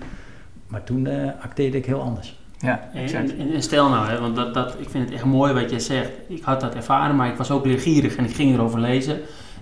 [0.66, 2.38] Maar toen eh, acteerde ik heel anders.
[2.59, 3.37] Ja, En, exact.
[3.37, 5.78] en, en stel nou, hè, want dat, dat, ik vind het echt mooi wat jij
[5.78, 6.11] zegt.
[6.26, 9.20] Ik had dat ervaren, maar ik was ook leergierig en ik ging erover lezen.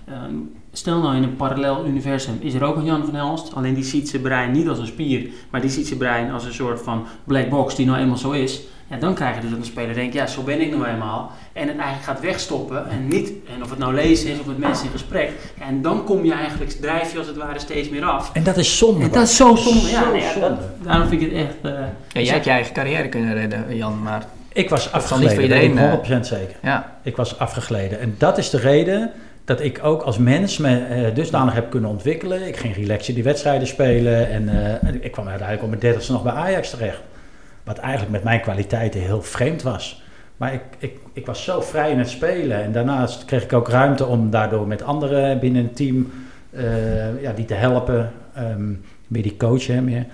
[0.09, 0.35] Ehm,
[0.73, 3.55] stel nou in een parallel universum is er ook een Jan van Helst.
[3.55, 6.45] Alleen die ziet zijn brein niet als een spier, maar die ziet zijn brein als
[6.45, 8.61] een soort van black box die nou eenmaal zo is.
[8.91, 11.31] Ja, dan krijg je dus dat een speler denkt, ja, zo ben ik nou eenmaal.
[11.53, 14.59] En het eigenlijk gaat wegstoppen en niet, en of het nou lezen is of met
[14.59, 15.31] mensen in gesprek.
[15.69, 18.31] En dan kom je eigenlijk, drijf je als het ware steeds meer af.
[18.33, 19.05] En dat is zonde.
[19.05, 19.89] En dat is zo zonde.
[19.89, 21.55] Ja, nee, ja, dat, daarom vind ik het echt...
[21.63, 21.71] eh,
[22.09, 25.31] Ja, jij hebt je eigen carrière kunnen redden, Jan, maar Ik was zal niet afgegleden,
[25.35, 26.57] voor dat iedereen, weet ik 100% zeker.
[26.63, 28.01] ja, Ik was afgegleden.
[28.01, 29.11] En dat is de reden
[29.47, 32.47] dat ik ook als mens me eh, dusdanig heb kunnen ontwikkelen.
[32.47, 34.29] Ik ging relaxen die wedstrijden spelen.
[34.29, 37.01] En eh, ik kwam uiteindelijk op mijn dertigste nog bij Ajax terecht.
[37.65, 40.03] Wat eigenlijk met mijn kwaliteiten heel vreemd was.
[40.37, 42.63] Maar ik, ik, ik was zo vrij in het spelen.
[42.63, 46.13] En daarnaast kreeg ik ook ruimte om daardoor met anderen binnen een team
[46.51, 48.13] eh, ja, die te helpen.
[48.35, 48.73] ehm
[49.07, 50.07] meer die coach hè, meer.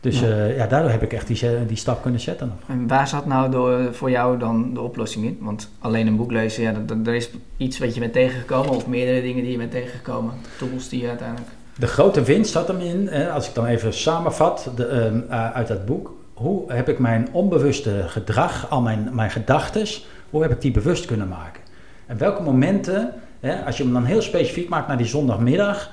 [0.00, 0.44] Dus Ja.
[0.44, 0.66] ja.
[0.66, 2.52] daardoor heb ik echt die, die stap kunnen zetten.
[2.66, 5.38] En waar zat nou door, voor jou dan de oplossing in?
[5.40, 9.22] Want alleen een boek lezen, ja, er is iets wat je bent tegengekomen of meerdere
[9.22, 10.34] dingen die je bent tegengekomen.
[10.58, 11.48] Tools die je uiteindelijk...
[11.78, 15.50] De grote winst zat hem in, hè, als ik dan even samenvat de, ehm, eh,
[15.50, 16.14] uit dat boek.
[16.34, 19.86] Hoe heb ik mijn onbewuste gedrag, al mijn, mijn gedachten,
[20.30, 21.62] hoe heb ik die bewust kunnen maken?
[22.06, 25.90] En welke momenten, hè, als je hem dan heel specifiek maakt naar die zondagmiddag,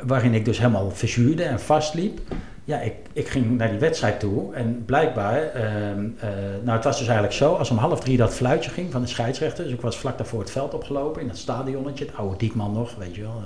[0.00, 2.20] waarin ik dus helemaal verzuurde en vastliep.
[2.64, 6.28] Ja, ik, ik ging naar die wedstrijd toe en blijkbaar, ehm, eh,
[6.62, 9.06] nou het was dus eigenlijk zo, als om half drie dat fluitje ging van de
[9.06, 12.72] scheidsrechter, dus ik was vlak daarvoor het veld opgelopen in dat stadionnetje, het oude Diekman
[12.72, 13.42] nog, weet je wel,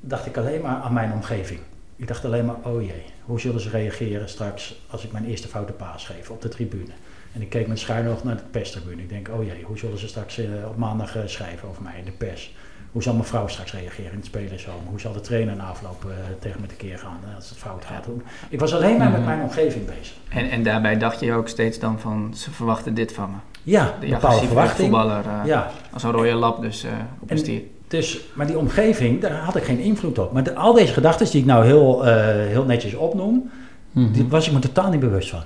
[0.00, 1.60] dacht ik alleen maar aan mijn omgeving.
[1.96, 5.48] Ik dacht alleen maar, oh jee, hoe zullen ze reageren straks als ik mijn eerste
[5.48, 6.92] foute paas geef op de tribune?
[7.32, 9.02] En ik keek met schuin oog naar de perstribune.
[9.02, 11.98] Ik denk, oh jee, hoe zullen ze straks eh, op maandag eh, schrijven over mij
[11.98, 12.54] in de pers?
[12.94, 14.78] Hoe zal mijn vrouw straks reageren in het spelershome?
[14.90, 17.84] Hoe zal de trainer na afloop eh, tegen me tekeer gaan eh, als het fout
[17.84, 18.06] gaat?
[18.48, 19.28] Ik was alleen maar met Mhm.
[19.28, 20.14] mijn omgeving bezig.
[20.28, 23.36] En, en daarbij dacht je ook steeds dan van, ze verwachten dit van me.
[23.62, 24.78] Ja, De bepaalde verwachting.
[24.90, 27.60] voetballer, eh, Ja, als een rode lap dus eh, op een En- stier.
[27.88, 30.32] Dus, maar die omgeving, daar had ik geen invloed op.
[30.32, 32.14] Maar de- al deze gedachten die ik nou heel, eh,
[32.48, 33.50] heel netjes opnoem,
[33.92, 34.12] Mhm.
[34.12, 35.42] Die was ik me totaal niet bewust van.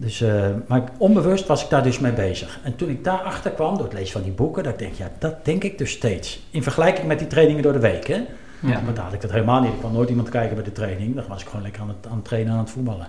[0.00, 2.60] Dus, eh, maar onbewust was ik daar dus mee bezig.
[2.62, 5.10] En toen ik daarachter kwam, door het lezen van die boeken, dat ik denk, ja,
[5.18, 6.46] dat denk ik dus steeds.
[6.50, 8.24] In vergelijking met die trainingen door de week, hè.
[8.60, 8.80] Ja.
[8.80, 9.72] Maar daar had ik dat helemaal niet.
[9.72, 11.14] Ik kwam nooit iemand kijken bij de training.
[11.14, 13.06] Dan was ik gewoon lekker aan het, aan het trainen, aan het voetballen.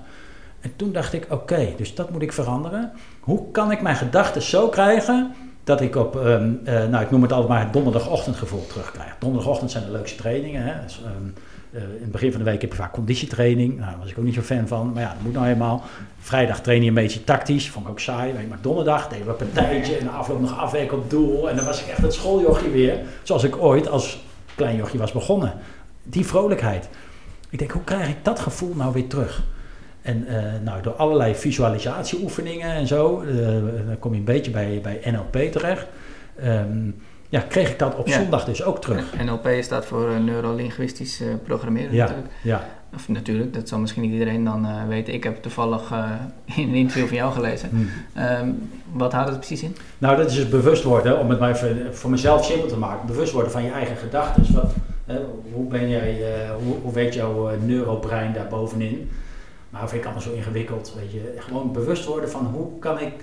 [0.59, 2.91] En toen dacht ik, oké, dus dat moet ik veranderen.
[3.19, 7.21] Hoe kan ik mijn gedachten zo krijgen dat ik op, ehm, eh, nou ik noem
[7.21, 9.15] het altijd maar het donderdagochtendgevoel terugkrijg.
[9.19, 10.63] Donderdagochtend zijn de leukste trainingen.
[10.63, 10.73] Hè?
[10.83, 11.01] Dus,
[11.71, 13.77] eh, in het begin van de week heb je vaak conditietraining.
[13.77, 14.91] Nou, daar was ik ook niet zo fan van.
[14.93, 15.83] Maar ja, dat moet nou eenmaal.
[16.19, 17.69] Vrijdag train je een beetje tactisch.
[17.69, 18.33] Vond ik ook saai.
[18.49, 19.95] Maar donderdag deden we een partijtje.
[19.95, 21.49] En de afloop nog afwerken op doel.
[21.49, 22.99] En dan was ik echt het schooljochie weer.
[23.23, 24.23] Zoals ik ooit als
[24.55, 25.53] klein jochie was begonnen.
[26.03, 26.89] Die vrolijkheid.
[27.49, 29.43] Ik denk, hoe krijg ik dat gevoel nou weer terug?
[30.01, 33.35] En eh, nou, door allerlei visualisatieoefeningen en zo, eh,
[33.87, 35.87] dan kom je een beetje bij, bij NLP terecht.
[36.35, 36.89] Ehm,
[37.29, 38.19] ja, kreeg ik dat op Ja.
[38.21, 39.23] zondag dus ook terug.
[39.23, 42.33] NLP staat voor eh, neurolinguistisch eh, programmeren Ja, natuurlijk.
[42.43, 42.67] ja.
[42.93, 45.13] Of natuurlijk, dat zal misschien niet iedereen dan eh, weten.
[45.13, 45.91] Ik heb toevallig
[46.55, 47.69] in een interview van jou gelezen.
[47.69, 48.19] Hm.
[48.19, 48.49] Ehm,
[48.91, 49.75] wat houdt het precies in?
[49.97, 53.07] Nou, dat is dus bewust worden, om het maar even voor mezelf simpel te maken.
[53.07, 54.53] Bewust worden van je eigen gedachten.
[54.53, 54.73] Wat,
[55.05, 55.19] hè,
[55.53, 56.23] hoe, ben jij,
[56.63, 59.11] hoe, hoe weet jouw neurobrein daar bovenin?
[59.69, 60.93] Maar vind ik allemaal zo ingewikkeld.
[60.99, 61.33] Weet je.
[61.37, 63.13] Gewoon bewust worden van hoe kan ik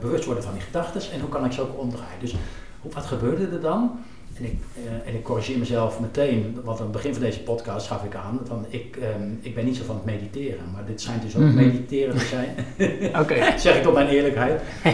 [0.00, 2.20] bewust worden van die gedachten en hoe kan ik ze ook omdraaien.
[2.20, 2.34] Dus
[2.82, 3.90] wat gebeurde er dan?
[4.36, 7.86] En ik, eh, en ik corrigeer mezelf meteen, want aan het begin van deze podcast
[7.86, 11.00] gaf ik aan, van ik, ehm, ik ben niet zo van het mediteren, maar dit
[11.00, 11.54] schijnt dus ook Mhm.
[11.54, 12.48] mediteren te zijn.
[13.22, 13.34] Oké.
[13.58, 14.60] zeg ik op mijn eerlijkheid.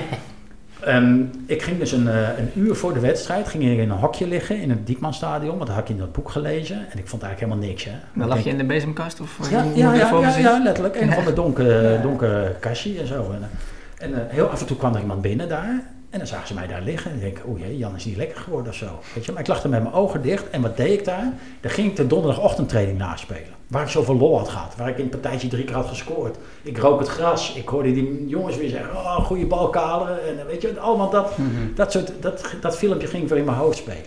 [0.80, 3.98] Ehm, ik ging dus een, eh, een uur voor de wedstrijd ging ik in een
[3.98, 7.06] hokje liggen in het Diekmanstadion, want dat had ik in dat boek gelezen en ik
[7.08, 7.84] vond eigenlijk helemaal niks.
[7.84, 7.90] Hè.
[8.14, 9.20] Dan Ik lag je in de bezemkast?
[9.20, 11.00] Of ja, ja, ja, ja, ja, letterlijk.
[11.00, 12.02] Een van de donker, Ja.
[12.02, 13.30] donker kastje en zo.
[13.30, 15.82] En, eh, en heel af en toe kwam er iemand binnen daar.
[16.10, 17.10] En dan zagen ze mij daar liggen.
[17.10, 18.98] En ik denk, oeh jee, Jan is niet lekker geworden of zo.
[19.14, 19.32] Weet je?
[19.32, 20.50] Maar ik lag er met mijn ogen dicht.
[20.50, 21.32] En wat deed ik daar?
[21.60, 23.54] Dan ging ik de donderdagochtendtraining naspelen.
[23.66, 24.74] Waar ik zoveel lol had gehad.
[24.76, 26.36] Waar ik in het partijtje drie keer had gescoord.
[26.62, 27.54] Ik rook het gras.
[27.54, 30.26] Ik hoorde die jongens weer zeggen, oh, goede bal kalen.
[30.38, 31.50] En weet je, allemaal dat, Mhm.
[31.74, 34.04] dat, soort, dat, dat filmpje ging weer in mijn hoofd spelen.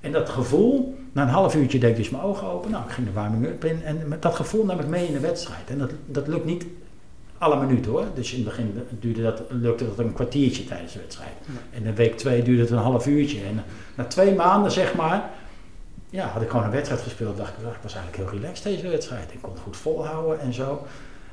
[0.00, 2.70] En dat gevoel, na een half uurtje deed ik dus mijn ogen open.
[2.70, 3.82] Nou, ik ging de warming-up in.
[3.84, 5.70] En met dat gevoel nam ik mee in de wedstrijd.
[5.70, 6.64] En dat, dat lukt niet
[7.44, 8.04] alle minuten hoor.
[8.14, 11.32] Dus in het begin duurde dat, lukte dat een kwartiertje tijdens de wedstrijd.
[11.74, 13.38] En in week twee duurde het een half uurtje.
[13.44, 15.30] En na twee maanden zeg maar,
[16.10, 17.36] ja, had ik gewoon een wedstrijd gespeeld.
[17.36, 19.32] Dacht ik, "Ah, ik was eigenlijk heel relaxed deze wedstrijd.
[19.32, 20.86] Ik kon het goed volhouden en zo.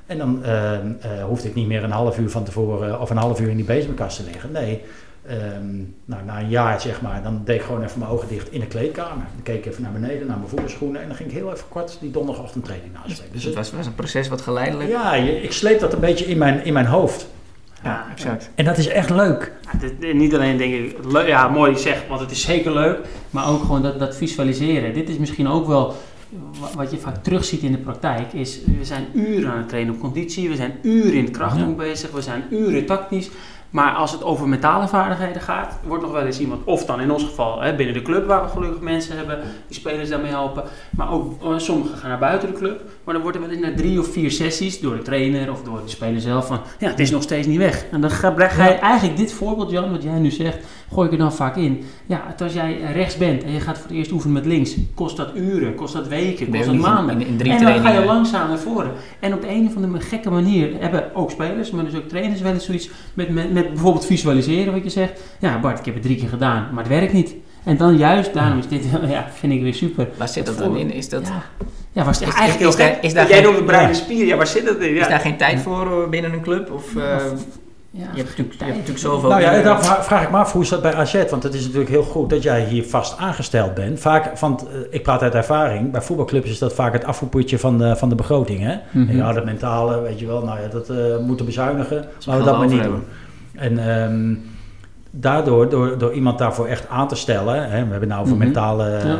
[0.05, 0.77] En dan eh,
[1.23, 3.65] hoefde ik niet meer een half uur van tevoren of een half uur in die
[3.65, 4.51] bezemkast te liggen.
[4.51, 4.81] Nee,
[5.39, 8.51] ehm, nou, na een jaar zeg maar, dan deed ik gewoon even mijn ogen dicht
[8.51, 9.25] in de kleedkamer.
[9.33, 11.01] Dan keek ik even naar beneden, naar mijn voederschoenen.
[11.01, 13.31] En dan ging ik heel even kort die donderdagochtendtraining naspelen.
[13.31, 14.89] Dus het was, was een proces wat geleidelijk...
[14.89, 17.27] ja, je- ik sleep dat een beetje in mijn, in mijn hoofd.
[17.83, 18.49] Ja, exact.
[18.55, 19.51] En dat is echt leuk.
[19.71, 22.97] Ja, dit- niet alleen denk ik, le- ja mooi zeg, want het is zeker leuk,
[23.29, 24.93] maar ook gewoon dat, dat visualiseren.
[24.93, 25.95] Dit is misschien ook wel
[26.59, 29.93] wa- wat je vaak terugziet in de praktijk, is we zijn uren aan het trainen
[29.93, 33.29] op conditie, we zijn uren in het krachtboek bezig, we zijn uren tactisch.
[33.71, 37.11] Maar als het over mentale vaardigheden gaat, wordt nog wel eens iemand, of dan in
[37.11, 40.63] ons geval hè, binnen de club waar we gelukkig mensen hebben die spelers daarmee helpen,
[40.89, 43.61] maar ook eh, sommigen gaan naar buiten de club, maar dan wordt er wel eens
[43.61, 46.89] na drie of vier sessies door de trainer of door de speler zelf van, ja
[46.89, 47.85] het is nog steeds niet weg.
[47.91, 50.57] En dan ga, ga je eigenlijk dit voorbeeld Jan, wat jij nu zegt,
[50.93, 51.83] gooi ik er dan vaak in.
[52.05, 55.17] Ja, als jij rechts bent en je gaat voor het eerst oefenen met links, kost
[55.17, 57.21] dat uren, kost dat weken, kost dat maanden.
[57.21, 58.91] in, in drie en dan ga je langzaam naar voren.
[59.19, 62.41] En op de een of andere gekke manier hebben ook spelers, maar dus ook trainers
[62.41, 65.21] wel eens zoiets met, met, met bijvoorbeeld visualiseren wat je zegt.
[65.39, 67.35] Ja Bart, ik heb het drie keer gedaan, maar het werkt niet.
[67.63, 70.07] En dan juist, daarom is dit, ja, vind ik weer super.
[70.17, 70.91] Waar zit dat dan in?
[70.93, 71.43] Is, dat, Ja,
[71.91, 73.03] ja was, is- eigenlijk is daar- gek.
[73.03, 74.93] is daar Jij noemt het en spier, ja waar zit dat in?
[74.93, 75.01] Ja.
[75.01, 76.71] is daar geen tijd voor eh, binnen een club?
[76.71, 77.15] Of, eh,
[77.93, 78.69] Ja, je, hebt natuurlijk, je hebt tijd.
[78.73, 79.29] natuurlijk zoveel...
[79.29, 81.23] Nou ja, eh, dan vra- vraag ik me af hoe is dat bij AZ?
[81.29, 83.99] Want het is natuurlijk heel goed dat jij hier vast aangesteld bent.
[83.99, 87.77] Vaak, want eh, ik praat uit ervaring, bij voetbalclubs is dat vaak het afvoerputje van
[87.77, 88.59] de, van de begroting.
[88.61, 88.75] Hè?
[88.91, 89.09] Mhm.
[89.09, 91.97] En ja, dat mentale, weet je wel, nou ja, dat eh, moeten bezuinigen.
[92.15, 93.03] Als we Laten we dat maar niet doen.
[93.55, 94.35] En ehm,
[95.11, 98.35] daardoor, door, door iemand daarvoor echt aan te stellen, hè, we hebben het nou over
[98.35, 98.43] Mhm.
[98.43, 99.17] mentale, Ja.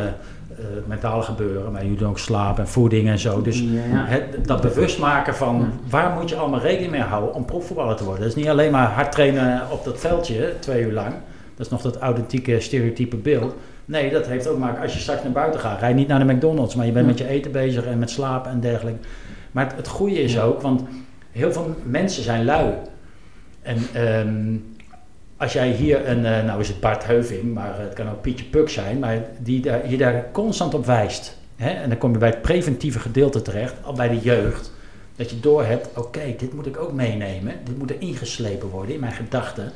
[0.62, 3.41] Eh, mentale gebeuren, maar jullie doen ook slaap en voeding en zo.
[3.41, 7.95] Dus het, dat bewust maken van waar moet je allemaal rekening mee houden om profvoetballer
[7.95, 8.21] te worden.
[8.21, 11.13] Dat is niet alleen maar hard trainen op dat veldje twee uur lang.
[11.56, 13.56] Dat is nog dat authentieke stereotype beeld.
[13.86, 15.80] Nee, dat heeft ook maar als je straks naar buiten gaat.
[15.80, 18.52] Rij niet naar de McDonald's, maar je bent met je eten bezig en met slapen
[18.52, 19.00] en dergelijke.
[19.52, 20.84] Maar het, het goede is ook, want
[21.32, 22.74] heel veel mensen zijn lui.
[23.62, 24.56] En ehm,
[25.41, 28.45] als jij hier een, eh, nou is het Bart Heuving, maar het kan ook Pietje
[28.45, 31.38] Puk zijn, maar die daar, je daar constant op wijst.
[31.56, 31.69] Hè?
[31.69, 34.71] En dan kom je bij het preventieve gedeelte terecht, al bij de jeugd.
[35.15, 37.54] Dat je doorhebt, oké, dit moet ik ook meenemen.
[37.63, 39.71] Dit moet er ingeslepen worden in mijn gedachten.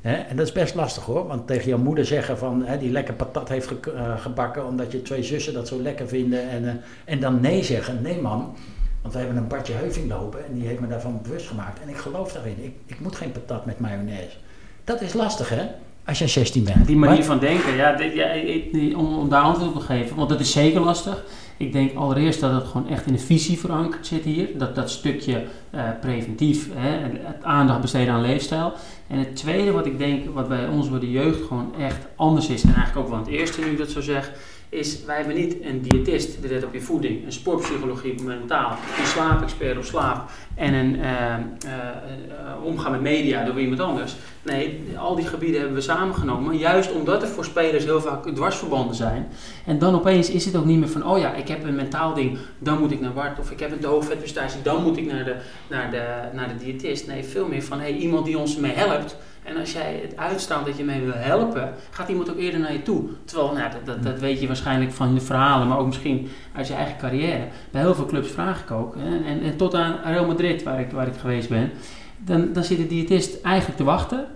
[0.00, 3.14] En dat is best lastig hoor, want tegen jouw moeder zeggen van hè, die lekker
[3.14, 6.48] patat heeft eh, gebakken omdat je twee zussen dat zo lekker vinden.
[6.48, 8.56] En, eh, en dan nee zeggen, nee man,
[9.02, 11.80] Want we hebben een Bartje Heuving lopen en die heeft me daarvan bewust gemaakt.
[11.82, 12.56] En ik geloof daarin.
[12.64, 14.36] Ik, ik moet geen patat met mayonaise.
[14.84, 15.62] Dat is lastig hè,
[16.06, 16.86] als je 16 bent.
[16.86, 19.86] Die manier Maar- van denken, ja, dit- ja ik- om, om daar antwoord op te
[19.86, 21.24] geven, want dat is zeker lastig.
[21.56, 24.48] Ik denk allereerst dat het gewoon echt in de visie verankerd zit hier.
[24.58, 26.90] Dat, dat stukje eh, preventief, hè,
[27.26, 28.72] het aandacht besteden aan leefstijl.
[29.08, 32.48] En het tweede wat ik denk, wat bij ons bij de jeugd gewoon echt anders
[32.48, 34.32] is, en eigenlijk ook wel het eerste nu ik dat zo zeg,
[34.72, 39.06] is wij hebben niet een diëtist die let op je voeding, een sportpsychologie mentaal, een
[39.06, 44.16] slaapexpert op slaap en een eh, eh, eh, omgaan met media door iemand anders.
[44.42, 48.94] Nee, al die gebieden hebben we samengenomen, juist omdat er voor spelers heel vaak dwarsverbanden
[48.94, 49.28] zijn.
[49.66, 52.14] En dan opeens is het ook niet meer van, oh ja, ik heb een mentaal
[52.14, 53.38] ding, dan moet ik naar Bart.
[53.38, 55.36] Of ik heb een vetprestatie, dan moet ik naar de,
[55.68, 57.06] naar de, naar de diëtist.
[57.06, 59.16] Nee, veel meer van, hey, iemand die ons mee helpt.
[59.42, 62.72] En als jij het uitstraalt dat je mee wil helpen, gaat iemand ook eerder naar
[62.72, 63.04] je toe.
[63.24, 66.74] Terwijl, nou, dat, dat, weet je waarschijnlijk van de verhalen, maar ook misschien uit je
[66.74, 67.46] eigen carrière.
[67.70, 68.96] Bij heel veel clubs vraag ik ook.
[68.96, 71.70] En, en tot aan Real Madrid, waar ik, waar ik geweest ben,
[72.18, 74.26] dan, dan zit de diëtist eigenlijk te wachten.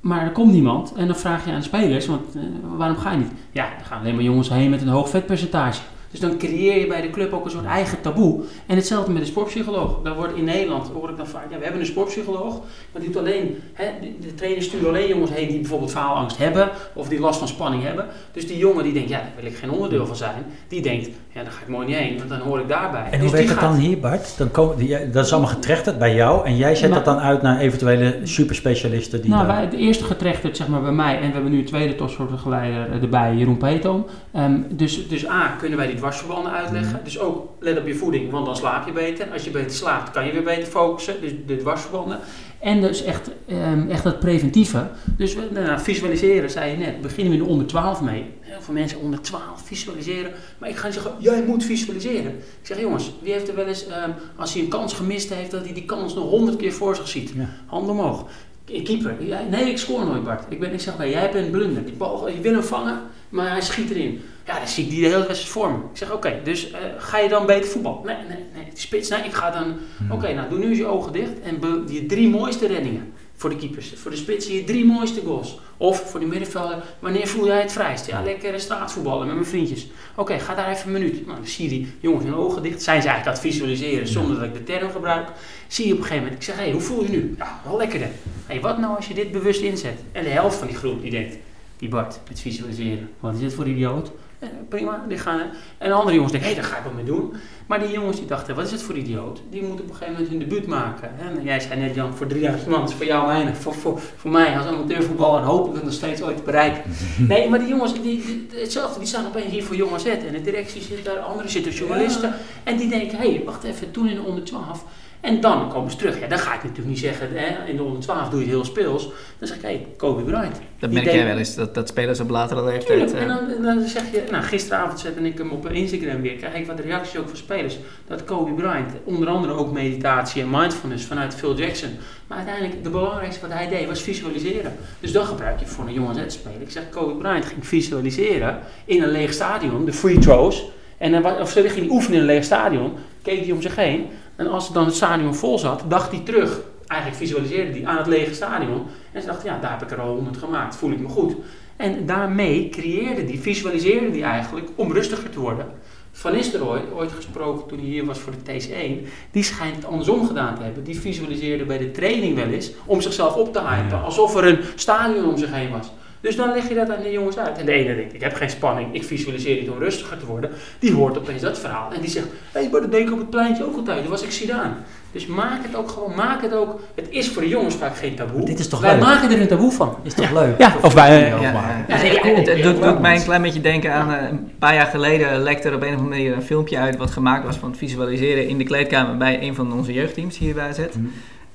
[0.00, 2.42] Maar er komt niemand en dan vraag je aan de spelers, want eh,
[2.76, 3.32] waarom ga je niet?
[3.50, 5.80] Ja, er gaan alleen maar jongens heen met een hoog vetpercentage.
[6.16, 8.40] Dus dan creëer je bij de club ook een soort eigen taboe.
[8.66, 10.00] En hetzelfde met de sportpsycholoog.
[10.02, 12.60] Daar wordt in Nederland, hoor ik dan vaak, ja, we hebben een sportpsycholoog,
[12.92, 13.84] maar die doet alleen, hè,
[14.20, 17.82] de, trainer stuurt alleen jongens heen die bijvoorbeeld faalangst hebben of die last van spanning
[17.82, 18.06] hebben.
[18.32, 21.06] Dus die jongen die denkt, ja, daar wil ik geen onderdeel van zijn, die denkt,
[21.32, 23.04] ja, daar ga ik mooi niet heen, want dan hoor ik daarbij.
[23.04, 24.34] En dus hoe werkt het gaat- dan hier, Bart?
[24.38, 27.22] Dan komen, die, dat is allemaal getrechterd bij jou en jij zet Maar- dat dan
[27.24, 31.14] uit naar eventuele superspecialisten die Nou, daar- wij, de eerste getrechterd zeg maar bij mij
[31.20, 34.06] en we hebben nu een tweede topsportbegeleider eh, erbij, Jeroen Peetoom.
[34.32, 36.92] Ehm, dus, dus A, kunnen wij die dwarsverbanden uitleggen.
[36.92, 37.04] Mhm.
[37.04, 39.30] Dus ook let op je voeding, want dan slaap je beter.
[39.32, 41.20] Als je beter slaapt, kan je weer beter focussen.
[41.20, 42.18] Dus de dwarsverbanden.
[42.58, 44.86] En dus echt, ehm, echt dat preventieve.
[45.16, 48.24] Dus we, nou, visualiseren, zei je net, beginnen we in de onder 12 mee.
[48.40, 50.32] Heel veel mensen onder 12 visualiseren.
[50.58, 52.32] Maar ik ga zeggen, jij moet visualiseren.
[52.36, 55.50] Ik zeg, jongens, wie heeft er wel eens, ehm, als hij een kans gemist heeft,
[55.50, 57.32] dat hij die kans nog honderd keer voor zich ziet?
[57.36, 57.48] Ja.
[57.66, 58.26] Hand omhoog.
[58.64, 59.16] Keeper.
[59.50, 60.44] Nee, ik scoor nooit, Bart.
[60.48, 61.84] Ik, ben, ik zeg, jij een blunder.
[61.84, 64.20] Die bal, je wil hem vangen, maar hij schiet erin.
[64.46, 65.76] Ja, dan zie ik die de hele wedstrijd voor me.
[65.76, 68.02] Ik zeg, oké, dus eh, ga je dan beter voetbal?
[68.04, 68.64] Nee, nee, nee.
[68.74, 69.76] Spits, nee, ik ga dan...
[69.96, 70.10] Hmm.
[70.10, 73.12] Oké, nou, doe nu eens je ogen dicht en be- die drie mooiste reddingen.
[73.38, 73.92] Voor de keepers.
[73.96, 75.58] Voor de spits je drie mooiste goals.
[75.76, 78.06] Of voor de middenvelder, wanneer voel jij het vrijst?
[78.06, 79.86] Ja, lekker straatvoetballen met mijn vriendjes.
[80.14, 81.26] Oké, ga daar even een minuut.
[81.26, 82.82] Nou, dan zie je die jongens hun ogen dicht.
[82.82, 85.28] Zijn ze eigenlijk aan het visualiseren zonder dat ik de term gebruik.
[85.68, 87.34] Zie je op een gegeven moment, ik zeg, hé, hey, hoe voel je nu?
[87.38, 88.08] Ja, wel lekkerder.
[88.46, 89.98] Hé, wat nou als je dit bewust inzet?
[90.12, 91.36] En de helft van die groep die denkt,
[91.76, 93.10] die Bart, met visualiseren.
[93.20, 94.10] Wat is dit voor idioot?
[94.38, 95.40] Eh, prima, die gaan.
[95.78, 97.32] En de andere jongens denken, hé, daar ga ik wat mee doen.
[97.66, 99.42] Maar die jongens die dachten, wat is het voor idioot?
[99.50, 101.10] Die moeten op een gegeven moment hun debuut maken.
[101.18, 103.56] En jij zei net, Jan, voor 3000 man, is voor jou weinig.
[103.56, 106.82] Voor, voor, voor mij als amateurvoetballer hoop ik het nog steeds ooit te bereiken.
[107.28, 110.04] Nee, maar die jongens, die, die- hetzelfde, die staan opeens hier voor Jong AZ.
[110.06, 112.34] En de directie zit daar, anderen zitten journalisten.
[112.64, 114.84] En die denken, hé, hey, wacht even, toen in de onder 12.
[115.20, 116.20] En dan komen ze terug.
[116.20, 118.54] Ja, dan ga ik natuurlijk niet zeggen, hè, in de onder 12 doe je het
[118.54, 119.08] heel speels.
[119.38, 120.60] Dan zeg ik, hé, hey, Kobe Bryant.
[120.78, 123.08] Dat merk jij wel eens, dat, dat spelers op latere leeftijd...
[123.08, 123.12] Tuurlijk.
[123.12, 123.28] eh, En
[123.62, 126.80] dan, dan zeg je, nou gisteravond zette ik hem op Instagram weer, krijg ik wat
[126.80, 127.78] reacties ook van spelers.
[128.06, 131.90] Dat Kobe Bryant, onder andere ook meditatie en mindfulness vanuit Phil Jackson.
[132.26, 134.72] Maar uiteindelijk, de belangrijkste wat hij deed was visualiseren.
[135.00, 136.60] Dus dan gebruik je voor een jonge Z-speler.
[136.60, 140.64] Ik zeg, Kobe Bryant ging visualiseren in een leeg stadion, de free throws.
[140.98, 144.06] En dan, of ze ging oefenen in een leeg stadion, keek hij om zich heen.
[144.36, 146.60] En als dan het stadion vol zat, dacht hij terug.
[146.86, 148.82] Eigenlijk visualiseerde hij aan het lege stadion.
[149.12, 151.34] En ze dacht, ja, daar heb ik er al honderd gemaakt, voel ik me goed.
[151.76, 155.66] En daarmee creëerde die, visualiseerde die eigenlijk om rustiger te worden.
[156.12, 160.26] Van Nistelrooy, ooit gesproken toen hij hier was voor de TC1, die schijnt het andersom
[160.26, 160.84] gedaan te hebben.
[160.84, 164.58] Die visualiseerde bij de training wel eens om zichzelf op te hypen, alsof er een
[164.74, 165.90] stadion om zich heen was.
[166.26, 167.58] Dus dan leg je dat aan de jongens uit.
[167.58, 170.50] En de ene denkt, ik heb geen spanning, ik visualiseer niet om rustiger te worden.
[170.78, 173.18] Die hoort opeens dat verhaal en die zegt, hé, hey, maar dat deed ik op
[173.18, 174.72] het pleintje ook altijd, toen was ik Zidane.
[175.12, 176.80] Dus maak het ook gewoon, maak het ook.
[176.94, 178.44] Het is voor de jongens vaak geen taboe.
[178.44, 179.00] Dit is toch Wij leuk?
[179.00, 179.96] maken er een taboe van.
[180.02, 180.58] Is toch leuk?
[180.58, 184.12] Ja, of wij- Ja, Ja, Dus ik- het, doet, mij een klein beetje denken aan
[184.14, 186.96] eh, een paar jaar geleden lekte er op een of andere manier een filmpje uit
[186.96, 190.54] wat gemaakt was van het visualiseren in de kleedkamer bij een van onze jeugdteams hier
[190.54, 190.78] bij AZ.
[190.78, 190.98] Hm.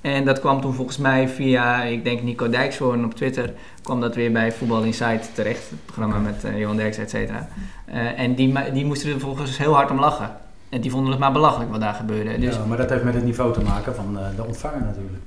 [0.01, 4.15] En dat kwam toen volgens mij via, ik denk Nico Dijkshoorn op Twitter, kwam dat
[4.15, 5.69] weer bij Voetbal Insight terecht.
[5.69, 7.47] Het programma met eh, Johan Derks, et cetera.
[7.85, 10.31] Eh, en die, die moesten er volgens heel hard om lachen.
[10.69, 12.39] En die vonden het maar belachelijk wat daar gebeurde.
[12.39, 15.23] Dus Ja, maar dat heeft met het niveau te maken van eh, de ontvanger natuurlijk.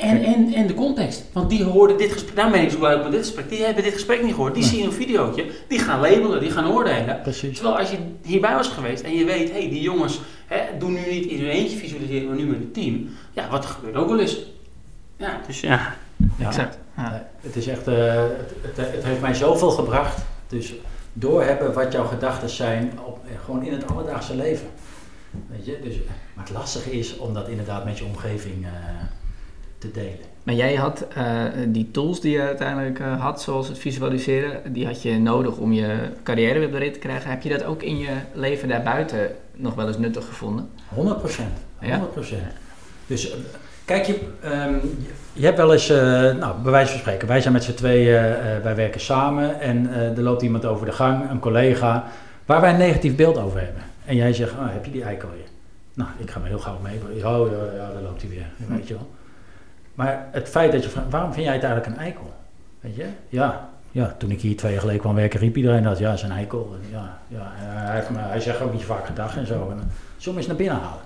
[0.00, 1.24] En, en, en de context.
[1.32, 3.48] Want die hoorden dit gesprek, daar ben ik zo blij met dit gesprek.
[3.48, 4.54] Die hebben dit gesprek niet gehoord.
[4.54, 4.72] Die Nee.
[4.72, 7.20] zien een videootje, die gaan labelen, die gaan oordelen.
[7.22, 7.54] Precies.
[7.58, 10.92] Terwijl als je hierbij was geweest en je weet, hé, hey, die jongens hè, doen
[10.92, 13.08] nu niet in hun eentje visualiseren, maar nu met een team.
[13.32, 14.38] Ja, wat gebeurt ook wel eens.
[15.16, 15.94] Ja, dus ja.
[16.38, 16.46] Ja.
[16.46, 16.78] exact.
[16.96, 17.26] Ja.
[17.40, 20.22] Het is echt, eh, het, het, het heeft mij zoveel gebracht.
[20.48, 20.72] Dus
[21.12, 24.66] doorhebben wat jouw gedachten zijn, op, eh, gewoon in het alledaagse leven.
[25.46, 25.78] Weet je?
[25.82, 25.94] Dus,
[26.34, 28.70] maar het lastige is om dat inderdaad met je omgeving eh,
[29.84, 30.32] te delen.
[30.42, 34.86] Maar jij had eh, die tools die je uiteindelijk eh, had, zoals het visualiseren, die
[34.86, 37.30] had je nodig om je carrière weer op de rit te krijgen.
[37.30, 40.68] Heb je dat ook in je leven daarbuiten nog wel eens nuttig gevonden?
[40.88, 41.58] 100 procent.
[41.80, 42.00] Ja?
[42.00, 42.36] 100%
[43.06, 43.36] Dus eh,
[43.84, 44.74] kijk, je, ehm,
[45.32, 45.88] je hebt wel eens,
[46.38, 48.22] nou, bij wijze van spreken, wij zijn met z'n tweeën,
[48.62, 52.04] wij werken samen en er loopt iemand over de gang, een collega,
[52.46, 53.82] waar wij een negatief beeld over hebben.
[54.04, 55.46] En jij zegt, oh, heb je die eikel weer?
[55.94, 57.00] Nou, ik ga me heel gauw mee.
[57.24, 59.08] Oh, ja, ja, daar loopt hij weer, weet je wel.
[59.94, 62.32] Maar het feit dat je vraagt, waarom vind jij het eigenlijk een eikel?
[62.80, 63.06] Weet je?
[63.28, 65.98] Ja, ja, toen ik hier twee jaar geleden kwam werken, riep iedereen dat.
[65.98, 66.76] Ja, zijn eikel.
[66.90, 69.70] Ja, ja, hij, heeft me, hij zegt ook niet vaak gedag en zo.
[69.70, 69.84] En, eh,
[70.16, 71.02] zullen we eens naar binnen halen?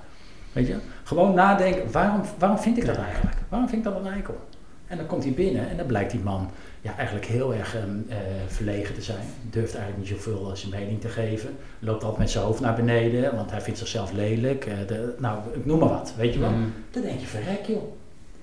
[0.53, 0.77] Weet je?
[1.05, 3.37] Gewoon nadenken, waarom, waarom vind ik dat eigenlijk?
[3.49, 4.47] Waarom vind ik dat een eikel?
[4.87, 7.85] En dan komt hij binnen en dan blijkt die man ja, eigenlijk heel erg ehm,
[8.09, 9.25] eh, verlegen te zijn.
[9.51, 11.57] Durft eigenlijk niet zoveel zijn mening te geven.
[11.79, 14.67] Loopt altijd met zijn hoofd naar beneden, want hij vindt zichzelf lelijk.
[14.67, 16.51] Eh, de, nou, ik noem maar wat, weet je wel.
[16.51, 16.73] Mm.
[16.91, 17.83] Dan denk je, verrek joh.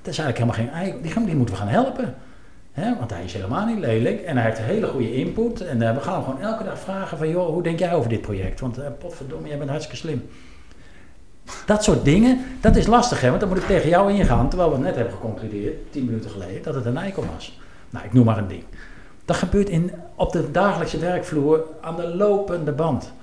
[0.06, 1.02] Dat is eigenlijk helemaal geen eikel.
[1.02, 2.15] Die, die moeten we gaan helpen.
[2.72, 2.98] Hè?
[2.98, 5.62] Want hij is helemaal niet lelijk en hij heeft een hele goede input.
[5.62, 8.10] En eh, we gaan hem gewoon elke dag vragen van, joh, hoe denk jij over
[8.10, 8.60] dit project?
[8.60, 10.30] Want eh, potverdomme, jij bent hartstikke slim.
[11.65, 14.72] Dat soort dingen, dat is lastig hè, want dan moet ik tegen jou ingaan, terwijl
[14.72, 17.60] we net hebben geconcludeerd, tien minuten geleden, dat het een eikel was.
[17.89, 18.63] Nou, ik noem maar een ding.
[19.26, 23.13] Dat gebeurt in, op de dagelijkse werkvloer aan de lopende band.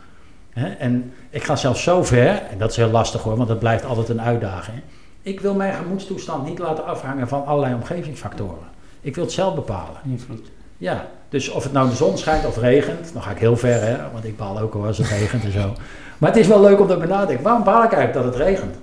[0.79, 3.85] En ik ga zelfs zo ver, en dat is heel lastig hoor, want dat blijft
[3.85, 4.83] altijd een uitdaging.
[5.23, 8.67] Ik wil mijn gemoedstoestand niet laten afhangen van allerlei omgevingsfactoren.
[9.01, 10.01] Ik wil het zelf bepalen.
[10.05, 10.51] Invloed.
[10.79, 13.83] Ja, dus of het nou de zon schijnt of regent, dan ga ik heel ver,
[13.83, 15.75] hè, want ik baal ook hoor als het regent en zo.
[16.19, 17.45] Maar het is wel leuk om na te denken.
[17.45, 18.77] Waarom baal ik eigenlijk dat het regent?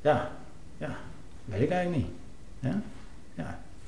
[0.00, 0.28] Ja,
[0.78, 0.90] ja,
[1.44, 2.12] weet ik eigenlijk niet.
[2.60, 2.80] Ja,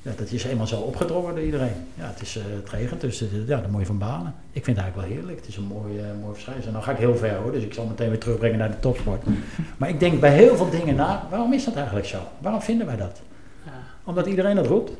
[0.09, 0.13] ja.
[0.17, 1.73] dat is eenmaal zo opgedrongen door iedereen.
[1.93, 4.33] Ja, het, is, eh, het regent, dus ja, daar moet je van balen.
[4.51, 5.39] Ik vind het eigenlijk wel heerlijk.
[5.39, 6.71] Het is een mooi, eh, mooi verschijnsel.
[6.71, 9.23] Nou ga ik heel ver hoor, dus ik zal meteen weer terugbrengen naar de topsport.
[9.77, 12.17] Maar ik denk bij heel veel dingen na, waarom is dat eigenlijk zo?
[12.39, 13.21] Waarom vinden wij dat?
[13.65, 13.71] Ja.
[14.03, 14.91] Omdat iedereen dat roept?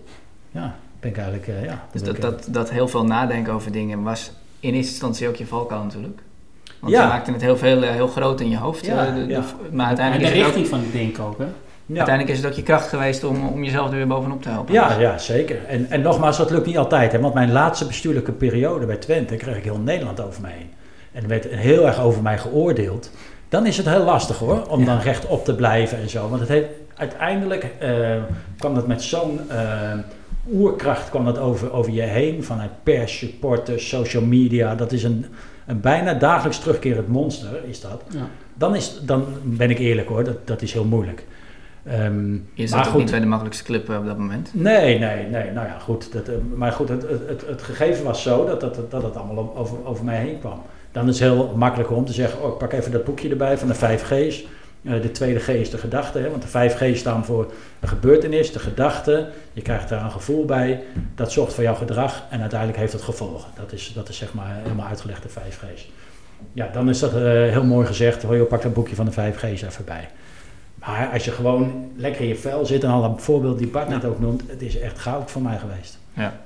[0.51, 1.85] Ja, ben ik eigenlijk, eh, ja.
[1.91, 5.35] Dus dat, ik, dat, dat heel veel nadenken over dingen was in eerste instantie ook
[5.35, 6.19] je valkuil natuurlijk.
[6.79, 7.01] Want Ja.
[7.01, 8.85] je maakte het heel, veel, heel groot in je hoofd.
[8.85, 9.39] Ja, de- de- ja.
[9.71, 11.45] Maar En uiteindelijk de is, het ook, richting van het denken ook, hè?
[11.87, 11.95] Ja.
[11.95, 14.73] uiteindelijk is het ook je kracht geweest om, om jezelf er weer bovenop te helpen.
[14.73, 15.65] Ja, ja, zeker.
[15.65, 17.11] En, en nogmaals, dat lukt niet altijd.
[17.11, 20.69] Hè, want mijn laatste bestuurlijke periode bij Twente kreeg ik heel Nederland over mij heen.
[21.11, 23.11] En er werd heel erg over mij geoordeeld.
[23.49, 24.85] Dan is het heel lastig hoor, om Ja.
[24.85, 26.29] dan rechtop te blijven en zo.
[26.29, 27.89] Want het heeft, uiteindelijk eh,
[28.57, 29.91] kwam dat met zo'n eh,
[30.53, 32.43] oerkracht kwam dat over, over je heen.
[32.43, 34.75] Vanuit pers, supporters, social media.
[34.75, 35.25] Dat is een,
[35.65, 38.03] een bijna dagelijks terugkerend monster, is dat.
[38.09, 38.27] Ja.
[38.53, 41.25] Dan, is, dan ben ik eerlijk hoor, dat, dat is heel moeilijk.
[41.87, 43.01] Ehm, Je maar zat ook goed.
[43.01, 44.49] niet bij de makkelijkste club eh, op dat moment.
[44.53, 45.51] Nee, nee, nee.
[45.51, 46.13] Nou ja, goed.
[46.13, 49.15] Dat, eh, maar goed, het, het, het, het gegeven was zo dat, dat, dat het
[49.15, 50.61] allemaal over, over mij heen kwam.
[50.91, 53.57] Dan is het heel makkelijk om te zeggen, oh, ik pak even dat boekje erbij
[53.57, 54.45] van de 5 G's.
[54.83, 57.87] Eh, de tweede G is de gedachte, hè, want de 5 G's staan voor een
[57.87, 59.29] gebeurtenis, de gedachte.
[59.53, 60.83] Je krijgt daar een gevoel bij.
[61.15, 63.49] Dat zorgt voor jouw gedrag en uiteindelijk heeft het gevolgen.
[63.55, 65.89] Dat is, dat is zeg maar helemaal uitgelegd, de 5 G's.
[66.53, 68.23] Ja, dan is dat heel mooi gezegd.
[68.23, 70.09] Hoor je, pak dat boekje van de 5 G's even bij.
[70.79, 73.89] Maar als je gewoon lekker in je vel zit en al een voorbeeld die Bart
[73.89, 75.99] net ook noemt, het is echt goud voor mij geweest.
[76.13, 76.41] Ja,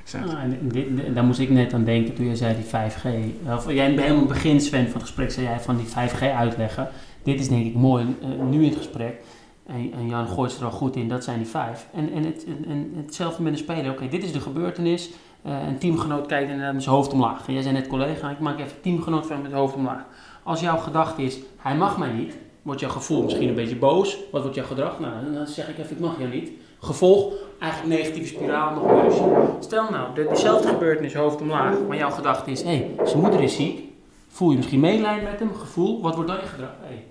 [0.00, 0.28] exact.
[0.28, 3.06] Ah, en dit, daar moest ik net aan denken toen je zei die 5G.
[3.52, 6.20] Of jij helemaal in het begin, Sven, van het gesprek zei jij van die 5G
[6.36, 6.88] uitleggen.
[7.22, 9.20] Dit is denk ik mooi, eh, nu in het gesprek.
[9.66, 11.86] En, en Jan gooit ze er al goed in, dat zijn die vijf.
[11.94, 13.90] En, en, het, en, en hetzelfde met een speler.
[13.90, 15.10] Oké, dit is de gebeurtenis.
[15.42, 17.46] Eh, een teamgenoot kijkt inderdaad met zijn hoofd omlaag.
[17.46, 20.04] En jij zei net collega, ik maak even teamgenoot van met het hoofd omlaag.
[20.42, 24.18] Als jouw gedachte is, hij mag mij niet, wordt jouw gevoel misschien een beetje boos.
[24.32, 25.00] Wat wordt jouw gedrag?
[25.00, 26.50] Nou, dan zeg ik even, ik mag jou niet.
[26.80, 29.22] Gevolg, eigenlijk negatieve spiraal, nog ruzie.
[29.60, 33.42] Stel nou, de, dezelfde gebeurtenis, hoofd omlaag, maar jouw gedachte is, hé, hey, zijn moeder
[33.42, 33.80] is ziek.
[34.28, 36.70] Voel je misschien medelijden met hem, gevoel, wat wordt dan je gedrag?
[36.80, 37.04] Hey,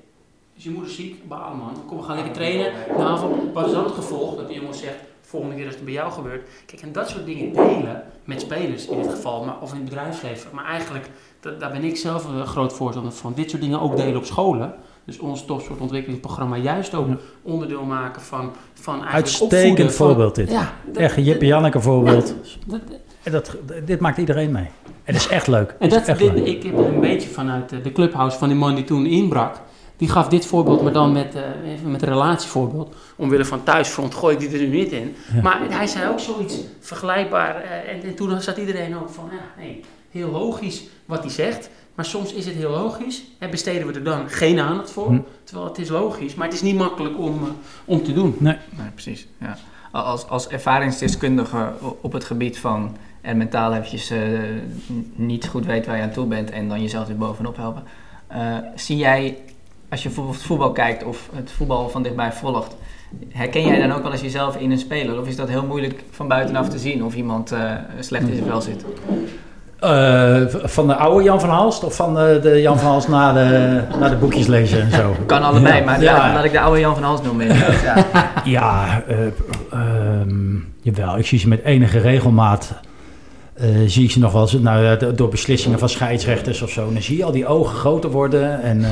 [0.58, 1.28] is je moeder ziek?
[1.28, 2.72] Balen man, kom we gaan lekker trainen.
[2.98, 4.36] Nou, van, wat is dan het gevolg?
[4.36, 6.50] Dat die jongen zegt, volgende keer als het bij jou gebeurt.
[6.66, 9.86] Kijk, en dat soort dingen delen met spelers in dit geval, maar, of in het
[9.86, 10.50] bedrijfsleven.
[10.54, 13.34] Maar eigenlijk, da- daar ben ik zelf een groot voorstander van.
[13.34, 14.76] Dit soort dingen ook delen op scholen.
[15.06, 17.18] Dus ons topsportontwikkelingsprogramma juist ook Ja.
[17.42, 20.52] onderdeel maken van, van eigenlijk Uitstekend van- voorbeeld dit.
[20.52, 22.36] Ja, dat- Echt een Jippe Janneke voorbeeld.
[22.68, 22.80] dat-
[23.24, 23.56] En dat,
[23.86, 24.68] dit maakt iedereen mee.
[25.04, 25.76] En dat is echt leuk.
[25.80, 26.36] En dat, dit, leuk.
[26.46, 29.56] ik heb het een beetje vanuit de clubhouse van die man die toen inbrak.
[29.98, 32.96] Die gaf dit voorbeeld, maar dan met, even met een relatievoorbeeld.
[33.16, 35.16] Omwille van thuisfront gooi ik die er nu niet in.
[35.34, 35.42] Ja.
[35.42, 37.56] Maar hij zei ook zoiets vergelijkbaar.
[37.62, 41.70] eh, en, en toen zat iedereen ook van, ja, nee, heel logisch wat hij zegt.
[41.96, 45.08] Maar soms is het heel logisch en besteden we er dan geen aandacht voor.
[45.08, 45.20] Hm.
[45.44, 47.50] Terwijl het is logisch, maar het is niet makkelijk om, eh,
[47.86, 48.36] om te doen.
[48.40, 48.58] Nee,
[48.94, 49.28] precies.
[49.40, 49.58] Ja.
[49.92, 51.72] Als, als ervaringsdeskundige
[52.02, 54.18] op het gebied van er mentaal eventjes eh,
[54.92, 57.84] n- niet goed weet waar je aan toe bent en dan jezelf weer bovenop helpen.
[58.28, 59.38] eh, zie jij
[59.90, 62.76] als je bijvoorbeeld voetbal kijkt of het voetbal van dichtbij volgt,
[63.30, 65.20] herken jij dan ook wel eens jezelf in een speler?
[65.22, 68.48] Of is dat heel moeilijk van buitenaf te zien of iemand uh, slecht in zijn
[68.48, 68.86] vel zit?
[69.84, 73.34] Uh, van de oude Jan van Halst of van de, de Jan van Halst na
[73.34, 75.16] de, na de boekjes lezen en zo?
[75.26, 76.34] kan allebei, maar ja.
[76.34, 77.48] laat ik de oude Jan van Halst noemen.
[77.48, 78.06] Ja,
[78.44, 81.18] ja uh, um, jawel.
[81.18, 82.74] Ik zie ze met enige regelmaat.
[83.62, 86.94] Uh, zie ik ze nog wel eens nou, door beslissingen van scheidsrechters of zo.
[86.94, 88.62] Dan zie je al die ogen groter worden.
[88.62, 88.86] En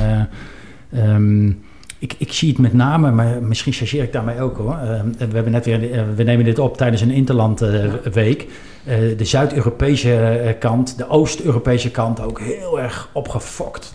[0.96, 1.62] um,
[2.04, 4.78] ik, ik zie het met name, maar misschien chargeer ik daarmee ook hoor.
[4.82, 8.46] Uh, we, hebben net weer, uh, we nemen dit op tijdens een Interlandweek.
[8.88, 13.94] Uh, de Zuid-Europese kant, de Oost-Europese kant ook heel erg opgefokt.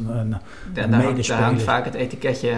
[0.74, 2.52] Ja, daar, hangt vaak het etiketje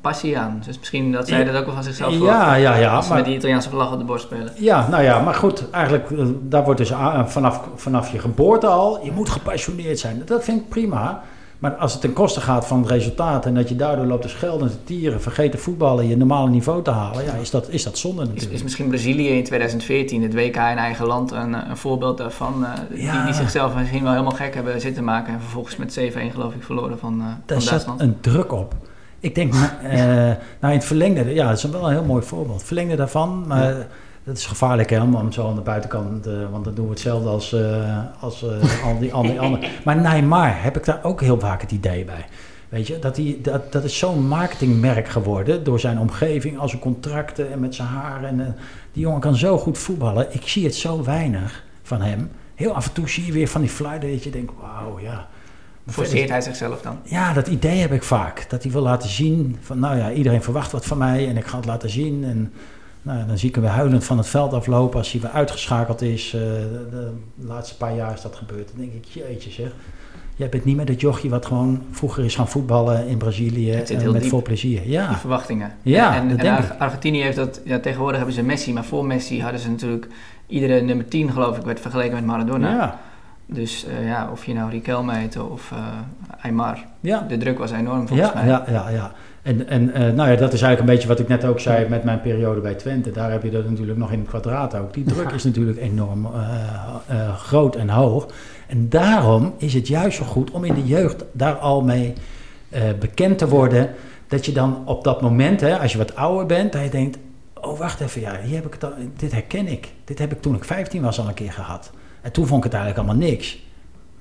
[0.00, 0.62] passie aan.
[0.66, 2.76] Dus misschien dat zij dat ook wel van zichzelf Ja, ja, ja.
[2.76, 4.52] ja als ze met die Italiaanse vlag op de borst spelen.
[4.56, 6.08] Ja, nou ja, maar goed, eigenlijk
[6.40, 6.92] daar wordt dus
[7.26, 10.22] vanaf, vanaf je geboorte al, je moet gepassioneerd zijn.
[10.24, 11.22] Dat vind ik prima.
[11.58, 14.28] Maar als het ten koste gaat van het resultaat en dat je daardoor loopt te
[14.28, 17.98] schelden, te tieren, vergeten voetballen, je normale niveau te halen, ja, is dat, is dat
[17.98, 18.50] zonde natuurlijk.
[18.50, 22.62] Is, is misschien Brazilië in 2014, het WK in eigen land, een, een voorbeeld daarvan,
[22.62, 26.32] uh, die, die, zichzelf misschien wel helemaal gek hebben zitten maken en vervolgens met 7-1
[26.32, 28.00] geloof ik verloren van, uh, Daar van Duitsland.
[28.00, 28.74] een druk op.
[29.20, 29.60] Ik denk, uh,
[30.60, 32.62] nou in het verlengde, ja, dat is wel een heel mooi voorbeeld.
[32.62, 33.76] Verlengde daarvan, maar...
[33.76, 33.86] Ja
[34.24, 37.28] dat is gevaarlijk hè, om zo aan de buitenkant, uh, want dan doen we hetzelfde
[37.28, 39.70] als, uh, als uh, al die, anderen.
[39.84, 42.26] Maar Neymar heb ik daar ook heel vaak het idee bij.
[42.68, 46.82] Weet je, dat, die, dat, dat is zo'n marketingmerk geworden door zijn omgeving, als zijn
[46.82, 48.24] contracten en met zijn haar.
[48.24, 48.56] En,
[48.92, 50.34] die jongen kan zo goed voetballen.
[50.34, 52.30] Ik zie het zo weinig van hem.
[52.54, 55.28] Heel af en toe zie je weer van die fluiten dat je denkt, wauw, ja.
[55.86, 56.98] Forceert hij zichzelf dan?
[57.02, 58.50] Ja, dat idee heb ik vaak.
[58.50, 61.46] Dat hij wil laten zien van, nou ja, iedereen verwacht wat van mij en ik
[61.46, 62.24] ga het laten zien.
[62.24, 62.52] En
[63.04, 66.02] nou, dan zie ik hem weer huilend van het veld aflopen als hij weer uitgeschakeld
[66.02, 66.26] is.
[66.26, 67.12] Uh, de, de,
[67.46, 68.68] laatste paar jaar is dat gebeurd.
[68.68, 69.72] Dan denk ik, jeetje zeg.
[70.36, 73.82] Jij bent niet meer dat jochie wat gewoon vroeger is gaan voetballen in Brazilië
[74.12, 74.88] met vol plezier.
[74.88, 75.08] Ja.
[75.08, 75.72] Die verwachtingen.
[75.82, 79.60] Ja, en, en Argentinië heeft dat, ja, tegenwoordig hebben ze Messi, maar voor Messi hadden
[79.60, 80.06] ze natuurlijk
[80.46, 82.70] iedere nummer 10 geloof ik werd vergeleken met Maradona.
[82.70, 83.00] Ja.
[83.46, 85.78] Dus uh, ja, of je nou Riquelme heette of uh,
[86.42, 86.84] Aymar.
[87.00, 87.20] Ja.
[87.28, 88.46] De druk was enorm volgens ja, mij.
[88.46, 89.12] Ja, ja, ja.
[89.44, 91.88] En, en uh, nou ja, dat is eigenlijk een beetje wat ik net ook zei
[91.88, 93.10] met mijn periode bij Twente.
[93.10, 94.94] Daar heb je dat natuurlijk nog in het kwadraat ook.
[94.94, 96.32] Die druk is natuurlijk enorm uh,
[97.10, 98.26] uh, groot en hoog.
[98.66, 102.12] En daarom is het juist zo goed om in de jeugd daar al mee
[102.98, 103.90] bekend te worden.
[104.28, 107.18] Dat je dan op dat moment, hè, als je wat ouder bent, dat je denkt...
[107.60, 109.92] Oh, wacht even, ja, hier heb ik het al, dit herken ik.
[110.04, 111.90] Dit heb ik toen ik 15 was al een keer gehad.
[112.22, 113.62] En toen vond ik het eigenlijk allemaal niks.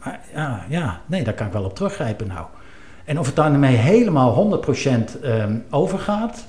[0.04, 2.46] Maar ja, ja nee, daar kan ik wel op teruggrijpen nou.
[3.06, 6.46] En of het daarmee helemaal 100% um, overgaat,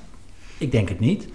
[0.57, 1.27] ik denk het niet.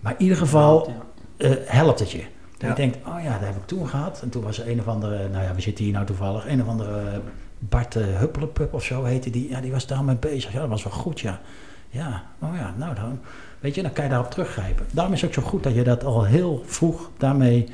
[0.00, 0.94] Maar in ieder geval
[1.36, 2.24] uh, helpt het je.
[2.58, 2.68] Ja.
[2.68, 4.20] Je denkt, oh ja, dat heb ik toen gehad.
[4.22, 6.62] En toen was er een of andere, nou ja, we zitten hier nou toevallig, een
[6.62, 7.20] of andere
[7.58, 9.48] Bart uh, Huppelepup of zo heette die.
[9.48, 10.52] Ja, die was daarmee bezig.
[10.52, 11.40] Ja, dat was wel goed, ja.
[11.90, 13.18] Ja, oh ja, nou dan,
[13.60, 14.86] weet je, dan kan je daarop teruggrijpen.
[14.90, 17.68] Daarom is het ook zo goed dat je dat al heel vroeg daarmee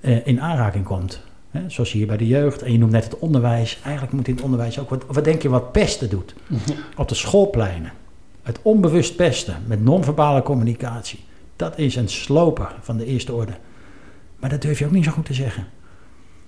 [0.00, 1.22] uh, in aanraking komt.
[1.66, 2.62] Zoals hier bij de jeugd.
[2.62, 3.80] En je noemt net het onderwijs.
[3.82, 4.90] Eigenlijk moet in het onderwijs ook...
[4.90, 6.34] Wat, wat denk je wat pesten doet?
[6.96, 7.92] Op de schoolpleinen.
[8.42, 11.18] Het onbewust pesten met non-verbale communicatie.
[11.56, 13.52] Dat is een sloper van de eerste orde.
[14.38, 15.66] Maar dat durf je ook niet zo goed te zeggen.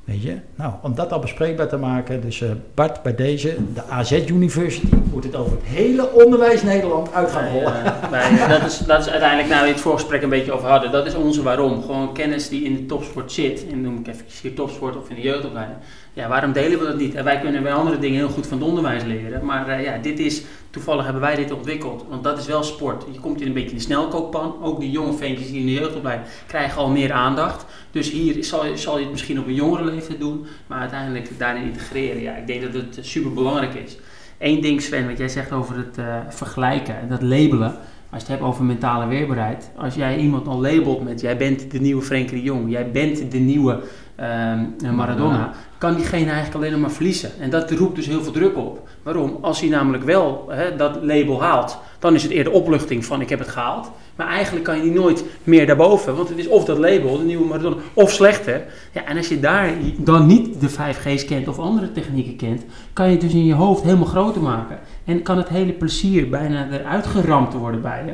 [0.04, 0.36] Weet je?
[0.54, 4.86] Nou, om dat al bespreekbaar te maken, dus uh, Bart bij deze, de AZ University,
[5.12, 7.72] moet het over het hele onderwijs Nederland uit gaan rollen.
[8.10, 10.92] Nee, nee, dat, is, dat is uiteindelijk, nou, we het voorgesprek een beetje over hadden,
[10.92, 11.82] dat is onze waarom.
[11.82, 15.14] Gewoon kennis die in de topsport zit, en noem ik even hier topsport of in
[15.14, 15.78] de jeugdopleiding.
[16.14, 17.14] Ja, waarom delen we dat niet?
[17.14, 19.98] En wij kunnen bij andere dingen heel goed van het onderwijs leren, maar uh, ja,
[19.98, 23.04] dit is, toevallig hebben wij dit ontwikkeld, want dat is wel sport.
[23.12, 25.72] Je komt in een beetje in de snelkookpan, ook die jonge ventjes die in de
[25.72, 27.66] jeugdopleiding krijgen al meer aandacht.
[27.90, 31.62] Dus hier zal, zal je het misschien op een jongere leeftijd doen, maar uiteindelijk daarin
[31.62, 32.22] integreren.
[32.22, 33.96] Ja, ik denk dat het super belangrijk is.
[34.38, 37.76] Eén ding, Sven, wat jij zegt over het uh, vergelijken en dat labelen.
[38.10, 39.70] Als je het hebt over mentale weerbaarheid.
[39.76, 43.30] Als jij iemand al labelt met jij bent de nieuwe Frenkie de Jong, jij bent
[43.30, 43.80] de nieuwe
[44.20, 45.52] um, Maradona,
[45.84, 47.30] kan diegene eigenlijk alleen nog maar verliezen.
[47.40, 48.88] En dat roept dus heel veel druk op.
[49.02, 49.38] Waarom?
[49.40, 53.28] Als hij namelijk wel hè, dat label haalt, dan is het eerder opluchting van ik
[53.28, 53.90] heb het gehaald.
[54.16, 56.16] Maar eigenlijk kan je die nooit meer daarboven.
[56.16, 58.64] Want het is of dat label, de nieuwe Maradona, of slechter.
[58.92, 62.62] Ja, en als je daar dan niet de 5G's kent of andere technieken kent,
[62.92, 64.78] kan je het dus in je hoofd helemaal groter maken.
[65.04, 68.12] En kan het hele plezier bijna eruit geramd worden bij je.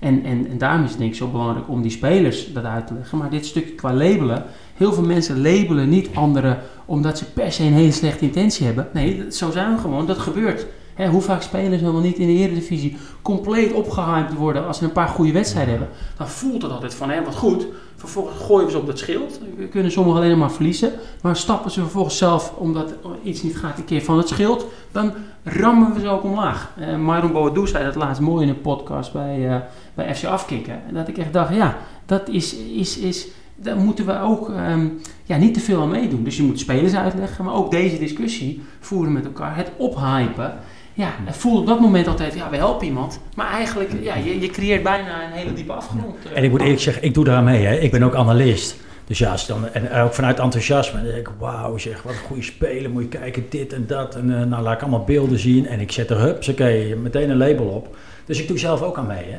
[0.00, 2.86] En, en, en daarom is het denk ik zo belangrijk om die spelers dat uit
[2.86, 3.18] te leggen.
[3.18, 4.44] Maar dit stukje qua labelen,
[4.74, 8.88] heel veel mensen labelen niet anderen omdat ze per se een hele slechte intentie hebben.
[8.92, 10.66] Nee, zo zijn we gewoon, dat gebeurt.
[11.00, 14.84] Hè, hoe vaak spelen ze wel niet in de Eredivisie compleet opgehyped worden als ze
[14.84, 15.88] een paar goede wedstrijden hebben.
[16.16, 17.66] Dan voelt het altijd van, hé, wat goed.
[17.96, 19.40] Vervolgens gooien we ze op dat schild.
[19.58, 20.92] Dan Kunnen sommigen alleen maar verliezen.
[21.22, 24.66] Maar stappen ze vervolgens zelf, omdat iets niet gaat, een keer van het schild.
[24.92, 26.72] Dan rammen we ze ook omlaag.
[27.00, 29.56] Uh, Boadou zei dat laatst mooi in een podcast bij, uh,
[29.94, 30.82] bij FC Afkikken.
[30.88, 31.76] En dat ik echt dacht, ja,
[32.06, 32.54] dat is...
[32.54, 33.28] is, is
[33.62, 36.24] daar moeten we ook um, ja, niet te veel aan meedoen.
[36.24, 39.56] Dus je moet spelers uitleggen, maar ook deze discussie voeren met elkaar.
[39.56, 40.58] Het ophypen.
[40.94, 43.20] Ja, het voelt op dat moment altijd, ja, we helpen iemand.
[43.34, 46.16] Maar eigenlijk, ja, je, je creëert bijna een hele diepe afgrond.
[46.30, 47.66] Uh, en ik moet eerlijk zeggen, ik doe daar mee.
[47.66, 47.76] Hè.
[47.76, 48.76] Ik ben ook analist.
[49.04, 51.02] Dus ja, dan, en ook vanuit enthousiasme.
[51.02, 52.90] Dan denk ik, wauw, zeg, wat een goede speler.
[52.90, 54.14] Moet je kijken, dit en dat.
[54.14, 55.66] En uh, nou laat ik allemaal beelden zien.
[55.66, 57.96] En ik zet er, hups, oké, meteen een label op.
[58.24, 59.38] Dus ik doe zelf ook aan mee, hè.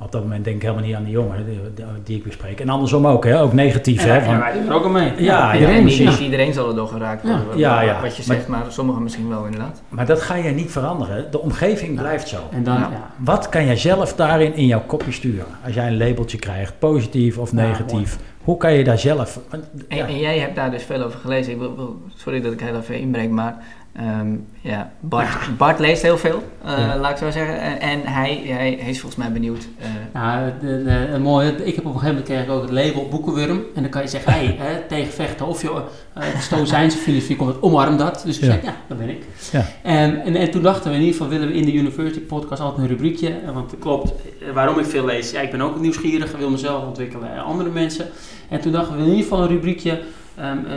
[0.00, 1.60] Op dat moment denk ik helemaal niet aan die jongen die,
[2.04, 2.60] die ik bespreek.
[2.60, 3.40] En andersom ook, hè?
[3.40, 4.04] ook negatief.
[4.04, 4.20] Ja, hè?
[4.20, 5.12] Van, ja, wij doen er ook aan mee.
[5.16, 7.58] Ja, ja, iedereen, iedereen zal er door geraakt worden.
[7.58, 9.82] Ja, ja, Wat je zegt, maar, maar, sommigen misschien wel inderdaad.
[9.88, 11.30] Maar dat ga je niet veranderen.
[11.30, 12.38] De omgeving blijft zo.
[12.50, 12.86] En dan,
[13.16, 15.46] Wat kan jij zelf daarin in jouw kopje sturen?
[15.64, 18.18] Als jij een labeltje krijgt, positief of negatief.
[18.42, 19.40] hoe kan je daar zelf...
[19.50, 21.52] En, en, jij hebt daar dus veel over gelezen.
[21.52, 23.56] Ik wil, wil, sorry dat ik heel even inbreng, maar...
[24.00, 26.96] Um, ja, Bart, Bart, leest heel veel, uh, ja.
[26.96, 27.60] laat ik zo zeggen.
[27.60, 29.68] En, en hij, hij, hij, is volgens mij benieuwd.
[29.80, 32.62] Uh, nou, de, de, de, mooie, ik heb op een gegeven moment kreeg ik ook
[32.62, 33.62] het label boekenwurm.
[33.74, 37.52] En dan kan je zeggen, hey, hè, tegen vechten of je uh, stoïcijnse filosofie komt
[37.52, 38.22] het, omarm dat.
[38.24, 38.50] Dus ik ja.
[38.50, 39.22] zei, ja, dat ben ik.
[39.52, 39.66] Ja.
[39.82, 42.60] En, en, en, toen dachten we in ieder geval, willen we in de University podcast
[42.60, 43.32] altijd een rubriekje.
[43.54, 44.12] Want het klopt,
[44.54, 45.30] waarom ik veel lees.
[45.30, 48.06] Ja, ik ben ook nieuwsgierig en wil mezelf ontwikkelen en andere mensen.
[48.48, 50.00] En toen dachten we in ieder geval een rubriekje
[50.44, 50.72] Um, uh,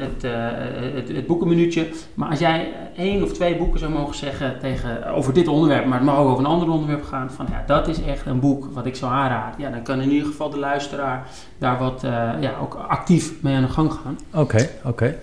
[0.00, 0.32] het, uh,
[0.94, 1.88] het, het, boekenminuutje.
[2.14, 5.98] Maar als jij één of twee boeken zou mogen zeggen tegen, over dit onderwerp, maar
[5.98, 8.68] het mag ook over een ander onderwerp gaan, van ja, dat is echt een boek
[8.72, 9.60] wat ik zou aanraden.
[9.60, 11.26] Ja, dan kan in ieder geval de luisteraar
[11.58, 12.10] daar wat uh,
[12.40, 14.18] ja, ook actief mee aan de gang gaan.
[14.32, 15.16] Oké, oké.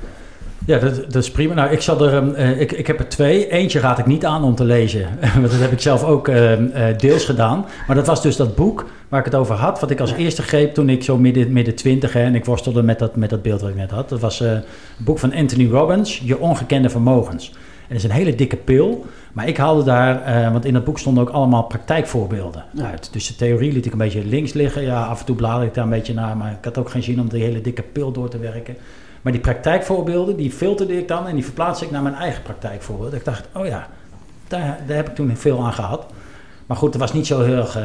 [0.66, 1.54] Ja, dat, dat, is prima.
[1.54, 3.50] Nou, ik, zal er, um, uh, ik, ik heb er twee.
[3.50, 5.08] Eentje raad ik niet aan om te lezen.
[5.40, 7.66] Want dat heb ik zelf ook uh, uh, deels gedaan.
[7.88, 9.80] Maar dat was dus dat boek waar ik het over had.
[9.80, 12.16] Wat ik als eerste greep toen ik zo midden, midden twintig...
[12.16, 14.10] en ik worstelde met dat, met dat beeld wat ik net had.
[14.10, 14.64] Dat was een
[14.98, 16.22] boek van Anthony Robbins.
[16.24, 17.50] Je ongekende vermogens.
[17.50, 19.06] En dat is een hele dikke pil.
[19.34, 20.52] Maar ik haalde daar...
[20.52, 23.10] want in dat boek stonden ook allemaal praktijkvoorbeelden uit.
[23.14, 24.82] Dus de theorie liet ik een beetje links liggen.
[24.82, 26.38] Ja, af en toe bladerde ik daar een beetje naar.
[26.38, 28.76] Maar ik had ook geen zin om die hele dikke pil door te werken.
[29.22, 33.14] Maar die praktijkvoorbeelden, die filterde ik dan en die verplaatste ik naar mijn eigen praktijkvoorbeeld.
[33.14, 33.88] Ik dacht, oh ja,
[34.48, 36.06] daar, daar heb ik toen veel aan gehad.
[36.66, 37.84] Maar goed, het was niet zo heel erg uh,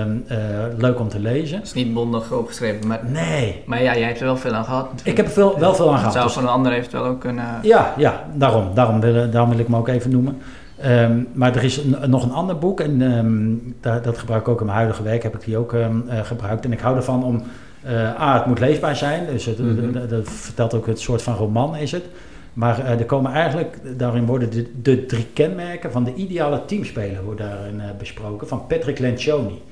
[0.77, 1.57] leuk om te lezen.
[1.57, 3.01] Het is niet bondig opgeschreven, maar...
[3.05, 3.63] Nee.
[3.67, 5.09] Maar ja, jij hebt er wel veel aan gehad natuurlijk.
[5.09, 6.13] Ik heb er veel, wel veel aan gehad.
[6.13, 7.45] Zou dus- van een ander eventueel ook kunnen...
[7.63, 8.75] Ja, ja daarom.
[8.75, 10.39] Daarom wil, daarom wil ik hem ook even noemen.
[10.85, 14.49] Um, maar er is een, nog een ander boek en um, dat, dat gebruik ik
[14.49, 16.65] ook in mijn huidige werk, heb ik die ook um, uh, gebruikt.
[16.65, 17.43] En ik hou ervan om
[17.87, 19.93] uh, A, het moet leesbaar zijn, dus het, mm-hmm.
[19.93, 22.05] dat, dat vertelt ook het soort van roman is het.
[22.53, 27.23] Maar uh, er komen eigenlijk, daarin worden de, de, drie kenmerken van de ideale teamspeler
[27.25, 29.63] worden daarin uh, besproken, van Patrick Lencioni.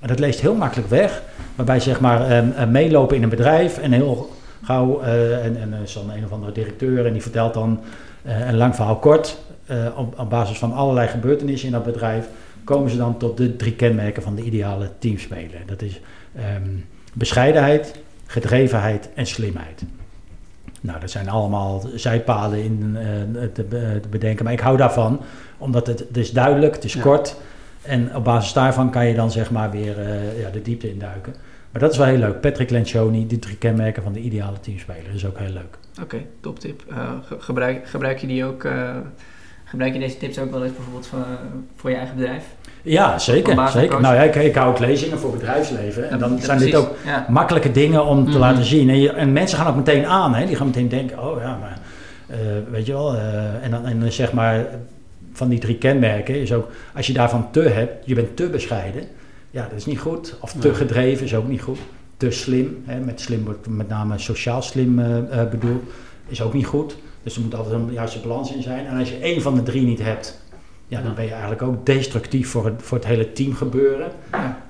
[0.00, 1.22] En dat leest heel makkelijk weg,
[1.54, 4.30] waarbij zeg maar um, meelopen in een bedrijf en heel
[4.62, 7.80] gauw, en, en is dan een of andere directeur en die vertelt dan
[8.24, 9.38] een lang verhaal kort,
[9.96, 12.28] op, op basis van allerlei gebeurtenissen in dat bedrijf,
[12.64, 15.62] komen ze dan tot de drie kenmerken van de ideale teamspeler.
[15.66, 16.00] Dat is...
[16.56, 16.84] Um,
[17.14, 17.94] bescheidenheid,
[18.26, 19.82] gedrevenheid en slimheid.
[20.80, 23.68] Nou, dat zijn allemaal zijpaden in uh, te,
[24.00, 25.20] te, bedenken, maar ik hou daarvan,
[25.58, 27.02] omdat het, het is duidelijk, het is ja.
[27.02, 27.36] kort
[27.82, 31.34] en op basis daarvan kan je dan zeg maar weer uh, ja, de diepte induiken.
[31.70, 32.40] Maar dat is wel heel leuk.
[32.40, 35.78] Patrick Lencioni, die drie kenmerken van de ideale teamspeler, is ook heel leuk.
[35.92, 36.84] Oké, okay, top tip.
[36.90, 38.64] Uh, gebruik, gebruik je die ook,
[39.74, 41.26] gebruik je deze tips ook wel eens bijvoorbeeld voor,
[41.76, 42.44] voor je eigen bedrijf?
[42.82, 43.68] Ja, zeker.
[43.68, 44.00] zeker.
[44.00, 46.10] Nou ja, ik, ik hou ook lezingen voor bedrijfsleven.
[46.10, 47.26] En dan ja, zijn dit ook ja.
[47.28, 48.40] makkelijke dingen om te mm-hmm.
[48.40, 48.88] laten zien.
[48.90, 50.34] En, je, en, mensen gaan ook meteen aan.
[50.34, 50.46] Hè?
[50.46, 51.78] Die gaan meteen denken, oh ja, maar
[52.30, 52.36] uh,
[52.70, 53.14] weet je wel.
[53.14, 54.66] Uh, en, dan, en dan zeg maar,
[55.32, 56.70] van die drie kenmerken is ook...
[56.94, 59.02] Als je daarvan te hebt, je bent te bescheiden.
[59.50, 60.36] Ja, dat is niet goed.
[60.40, 61.78] Of te gedreven is ook niet goed.
[62.16, 63.00] Te slim, hè?
[63.00, 65.06] met slim wordt met name sociaal slim uh,
[65.50, 65.82] bedoeld,
[66.28, 66.96] is ook niet goed.
[67.24, 68.86] Dus er moet altijd een juiste balans in zijn.
[68.86, 70.42] En als je één van de drie niet hebt
[70.88, 74.12] ja, dan ben je eigenlijk ook destructief voor het, voor het hele team gebeuren.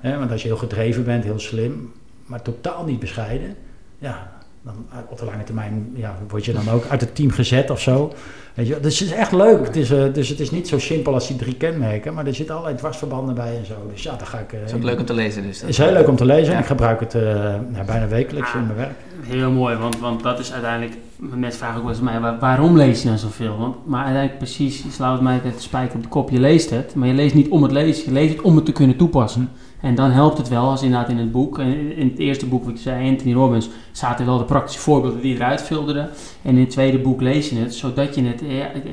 [0.01, 0.17] Ja.
[0.17, 1.93] Want als je heel gedreven bent, heel slim,
[2.25, 3.55] maar totaal niet bescheiden,
[3.97, 4.31] ja,
[4.65, 7.81] dan op de lange termijn ja, word je dan ook uit het team gezet of
[7.81, 8.13] zo.
[8.53, 9.65] Weet je, dus het is echt leuk.
[9.65, 12.35] Het is, uh, dus het is niet zo simpel als die drie kenmerken, maar er
[12.35, 13.73] zitten allerlei dwarsverbanden bij en zo.
[13.91, 14.53] Dus ja, dan ga ik.
[14.53, 15.43] Uh, het is ook leuk om te lezen.
[15.43, 16.53] Dus is heel leuk om te lezen.
[16.53, 16.59] Ja.
[16.59, 17.21] Ik gebruik het uh,
[17.69, 18.95] nou, bijna wekelijks in mijn werk.
[19.21, 20.97] Heel mooi, want, want dat is uiteindelijk.
[21.17, 23.57] Mensen vragen ook wel eens mij, waar, waarom lees je nou zoveel?
[23.57, 26.29] Want, maar uiteindelijk precies, je slaat mij het spijker op de kop.
[26.29, 28.05] Je leest het, maar je leest niet om het lezen.
[28.05, 29.49] Je leest het om het te kunnen toepassen.
[29.85, 32.63] En dan helpt het wel als inderdaad in het boek, in in het eerste boek
[32.65, 36.09] wat je zei, Anthony Robbins, zaten wel de praktische voorbeelden die eruit filterden.
[36.41, 38.83] En in het tweede boek lees je het, zodat je het, eh, het,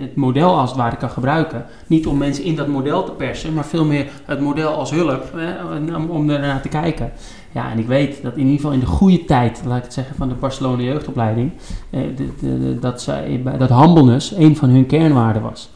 [0.00, 1.64] het- model als het ware kan gebruiken.
[1.86, 5.32] Niet om mensen in dat model te persen, maar veel meer het model als hulp,
[5.36, 7.12] hè, om, om ernaar te kijken.
[7.52, 9.92] Ja, en ik weet dat in ieder geval in de goede tijd, laat ik het
[9.92, 11.50] zeggen, van de Barcelona jeugdopleiding,
[11.90, 15.70] eh, de- dat, zij, dat humbleness een van hun kernwaarden was.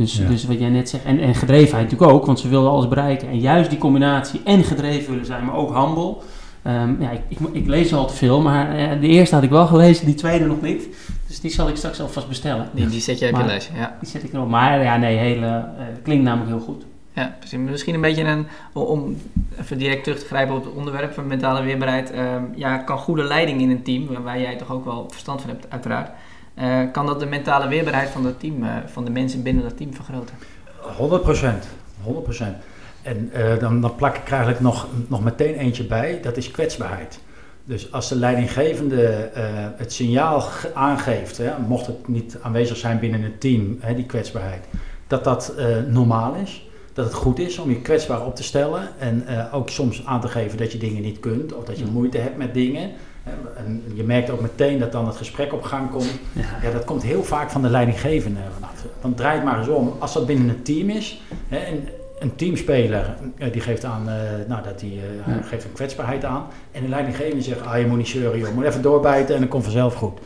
[0.00, 0.28] Dus, Ja.
[0.28, 3.28] dus wat jij net zegt, en, en gedrevenheid natuurlijk ook, want ze wilden alles bereiken.
[3.28, 6.16] En juist die combinatie en gedreven willen zijn, maar ook humble.
[6.62, 9.50] Ehm, ja, ik, ik, ik lees al te veel, maar eh, de eerste had ik
[9.50, 10.88] wel gelezen, die tweede nog niet.
[11.26, 12.68] Dus die zal ik straks alvast bestellen.
[12.74, 13.96] Die, die zet je op je Maar- lijstje, ja.
[14.00, 14.48] Die zet ik erop.
[14.48, 16.84] Maar ja, nee, hele, eh, klinkt namelijk heel goed.
[17.12, 17.58] Ja, precies.
[17.58, 19.16] Misschien een beetje een, om
[19.60, 22.10] even direct terug te grijpen op het onderwerp van mentale weerbaarheid.
[22.10, 25.50] ehm, ja, kan goede leiding in een team, waar jij toch ook wel verstand van
[25.50, 26.10] hebt, uiteraard.
[26.54, 29.76] Eh, kan dat de mentale weerbaarheid van het team, eh, van de mensen binnen dat
[29.76, 30.34] team vergroten?
[30.96, 31.68] 100 procent.
[32.02, 32.56] 100 procent.
[33.02, 36.50] En eh, dan, dan plak ik er eigenlijk nog, nog meteen eentje bij, dat is
[36.50, 37.20] kwetsbaarheid.
[37.64, 39.30] Dus als de leidinggevende
[39.76, 44.06] het signaal ge- aangeeft, hè, mocht het niet aanwezig zijn binnen het team, hè, die
[44.06, 44.64] kwetsbaarheid,
[45.06, 45.54] dat dat
[45.88, 46.68] normaal is.
[46.92, 50.28] Dat het goed is om je kwetsbaar op te stellen en ook soms aan te
[50.28, 52.90] geven dat je dingen niet kunt of dat je moeite hebt met dingen.
[53.56, 56.10] En je merkt ook meteen dat dan het gesprek op gang komt.
[56.32, 56.42] Ja.
[56.62, 58.70] Ja, dat komt heel vaak van de leidinggevende vanaf.
[59.00, 59.92] Dan draait maar eens om.
[59.98, 64.14] Als dat binnen een team is, hè, en een teamspeler eh, die geeft aan, eh,
[64.48, 65.42] nou, dat die, eh, Ja.
[65.42, 66.46] geeft een kwetsbaarheid aan.
[66.72, 69.48] En de leidinggevende zegt, ah, je moet niet zeuren, joh, moet even doorbijten en dan
[69.50, 70.18] komt vanzelf goed.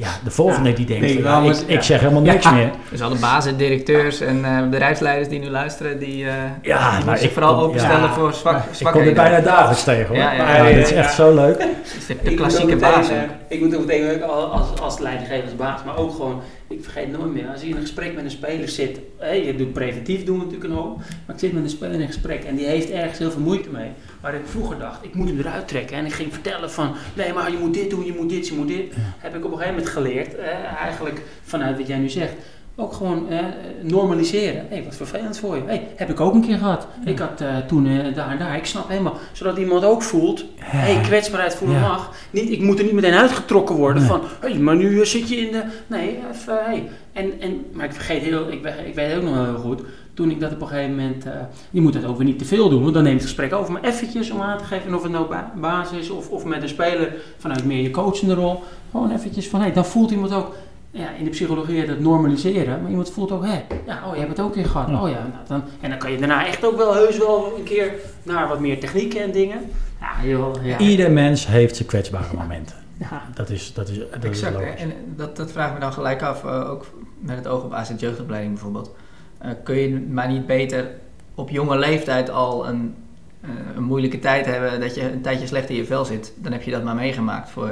[0.00, 1.52] Ja, de volgende Ja, die denkt, nee, ik, ja.
[1.66, 2.50] ik zeg helemaal niks Ja.
[2.52, 2.70] meer.
[2.90, 7.16] Dus alle bazen, directeurs en eh, bedrijfsleiders die nu luisteren, die, eh Ja, die maar
[7.18, 8.12] zich ik vooral kom- openstellen ja.
[8.12, 10.16] voor zwak, Ik kom er bijna dagelijks tegen hoor.
[10.16, 10.96] Ja, ja, Maar, ja, ja, ja, dit is ja.
[10.96, 11.66] echt zo leuk.
[11.98, 13.08] Is de, de Ik klassieke baas.
[13.08, 13.16] eh,
[13.48, 17.46] Ik moet ook meteen als, als, als leidinggevensbaas, maar ook gewoon, ik vergeet nooit meer,
[17.52, 20.44] als je in een gesprek met een speler zit, hè, je doet preventief doen we
[20.44, 22.90] natuurlijk een hoop, maar ik zit met een speler in een gesprek en die heeft
[22.90, 23.88] ergens heel veel moeite mee.
[24.20, 27.32] Waar ik vroeger dacht, ik moet hem eruit trekken en ik ging vertellen van, nee
[27.32, 28.92] maar je moet dit doen, je moet dit, je moet dit.
[29.18, 30.46] Heb ik op een gegeven moment geleerd, eh,
[30.80, 32.32] eigenlijk vanuit wat jij nu zegt.
[32.80, 33.44] Ook gewoon eh,
[33.82, 34.66] normaliseren.
[34.68, 35.62] Hé, wat vervelend voor je.
[35.66, 36.86] Hé, heb ik ook een keer gehad.
[37.04, 38.56] Ik had eh, toen eh, daar en daar.
[38.56, 39.16] Ik snap helemaal.
[39.32, 40.44] Zodat iemand ook voelt.
[40.58, 41.88] Hé, kwetsbaarheid voelen Ja.
[41.88, 42.12] mag.
[42.30, 44.10] Niet, ik moet er niet meteen uitgetrokken worden Nee.
[44.10, 44.20] van.
[44.40, 45.62] Hé, maar nu eh, zit je in de.
[45.86, 46.58] Nee, even.
[46.64, 46.82] hé.
[47.12, 48.52] En, en, maar ik vergeet heel.
[48.52, 49.82] Ik, weet- ik weet ook nog wel heel goed.
[50.18, 51.26] Toen ik dat op een gegeven moment.
[51.26, 51.32] eh,
[51.70, 52.82] je moet het ook weer niet te veel doen.
[52.82, 53.72] Want dan neemt het gesprek over.
[53.72, 54.94] Maar eventjes om aan te geven.
[54.94, 57.12] Of het nou ba- basis of, of met een speler.
[57.38, 58.62] Vanuit meer je coachende rol.
[58.90, 59.60] Gewoon eventjes van.
[59.60, 60.54] Hé, dan voelt iemand ook.
[60.90, 62.80] Ja, in de psychologie het normaliseren.
[62.82, 64.88] Maar iemand voelt ook, hé, ja, oh, je hebt het ook keer gehad.
[64.88, 65.02] Ja.
[65.02, 67.62] Oh ja, nou, dan, en dan kan je daarna echt ook wel heus wel een
[67.64, 67.92] keer
[68.22, 69.58] naar wat meer technieken en dingen.
[70.00, 70.78] Ja, heel, ja.
[70.78, 72.76] Ieder mens heeft zijn kwetsbare momenten.
[72.98, 73.22] ja.
[73.34, 74.54] Dat is, dat is, dat Exact.
[74.54, 74.60] hè.
[74.60, 74.80] logisch.
[74.80, 76.86] En dat, dat vraag ik me dan gelijk af, eh, ook
[77.20, 78.94] met het oog op AZ jeugdopleiding bijvoorbeeld.
[79.38, 80.90] Eh, kun je maar niet beter
[81.34, 82.94] op jonge leeftijd al een,
[83.40, 86.32] eh, een moeilijke tijd hebben, dat je een tijdje slecht in je vel zit?
[86.36, 87.70] Dan heb je dat maar meegemaakt voor,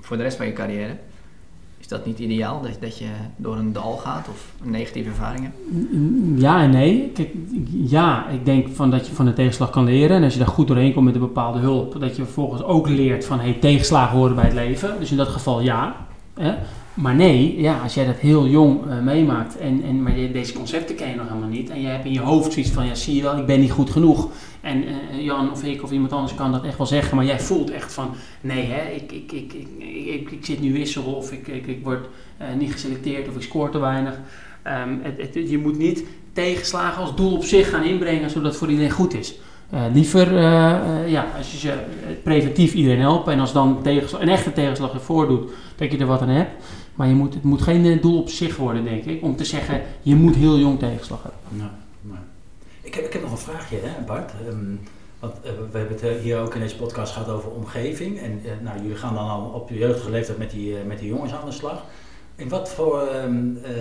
[0.00, 0.96] voor de rest van je carrière.
[1.84, 5.52] Is dat niet ideaal, dat, dat je door een dal gaat of negatieve ervaringen?
[6.36, 7.10] Ja en nee.
[7.14, 7.30] Kijk,
[7.70, 10.16] ja, ik denk van dat je van de tegenslag kan leren.
[10.16, 12.88] En als je daar goed doorheen komt met een bepaalde hulp, dat je vervolgens ook
[12.88, 14.98] leert van hey, tegenslagen horen bij het leven.
[14.98, 16.06] Dus in dat geval ja.
[16.94, 20.94] Maar nee, ja, als jij dat heel jong eh, meemaakt en, en maar deze concepten
[20.96, 21.70] ken je nog helemaal niet.
[21.70, 23.70] En je hebt in je hoofd zoiets van, ja zie je wel, ik ben niet
[23.70, 24.28] goed genoeg.
[24.60, 27.16] En eh, Jan of ik of iemand anders kan dat echt wel zeggen.
[27.16, 29.68] Maar jij voelt echt van, nee hè, ik, ik, ik, ik,
[30.06, 33.42] ik, ik, zit nu wissel of ik, ik, ik word eh, niet geselecteerd of ik
[33.42, 34.18] scoor te weinig.
[34.62, 38.68] Ehm, het, je moet niet tegenslagen als doel op zich gaan inbrengen, zodat het voor
[38.70, 39.38] iedereen goed is.
[39.92, 40.32] Liever,
[41.08, 41.74] ja, als je
[42.22, 46.20] preventief iedereen helpen en als dan een echte tegenslag ervoor doet, dat je er wat
[46.20, 46.50] aan hebt.
[46.94, 49.44] Maar je moet, het moet geen eh, doel op zich worden, denk ik, om te
[49.44, 51.40] zeggen, je moet heel jong tegenslag hebben.
[51.50, 51.70] Nou,
[52.00, 52.18] nou.
[52.82, 54.32] Ik, heb, ik heb nog een vraagje, hè, Bart.
[54.48, 54.56] Ehm,
[55.20, 58.18] want eh, we hebben het eh, hier ook in deze podcast gehad over omgeving.
[58.20, 61.32] En nou, jullie gaan dan al op je jeugdige leeftijd met die, met die jongens
[61.32, 61.82] aan de slag.
[62.36, 63.72] In wat voor, ehm, eh,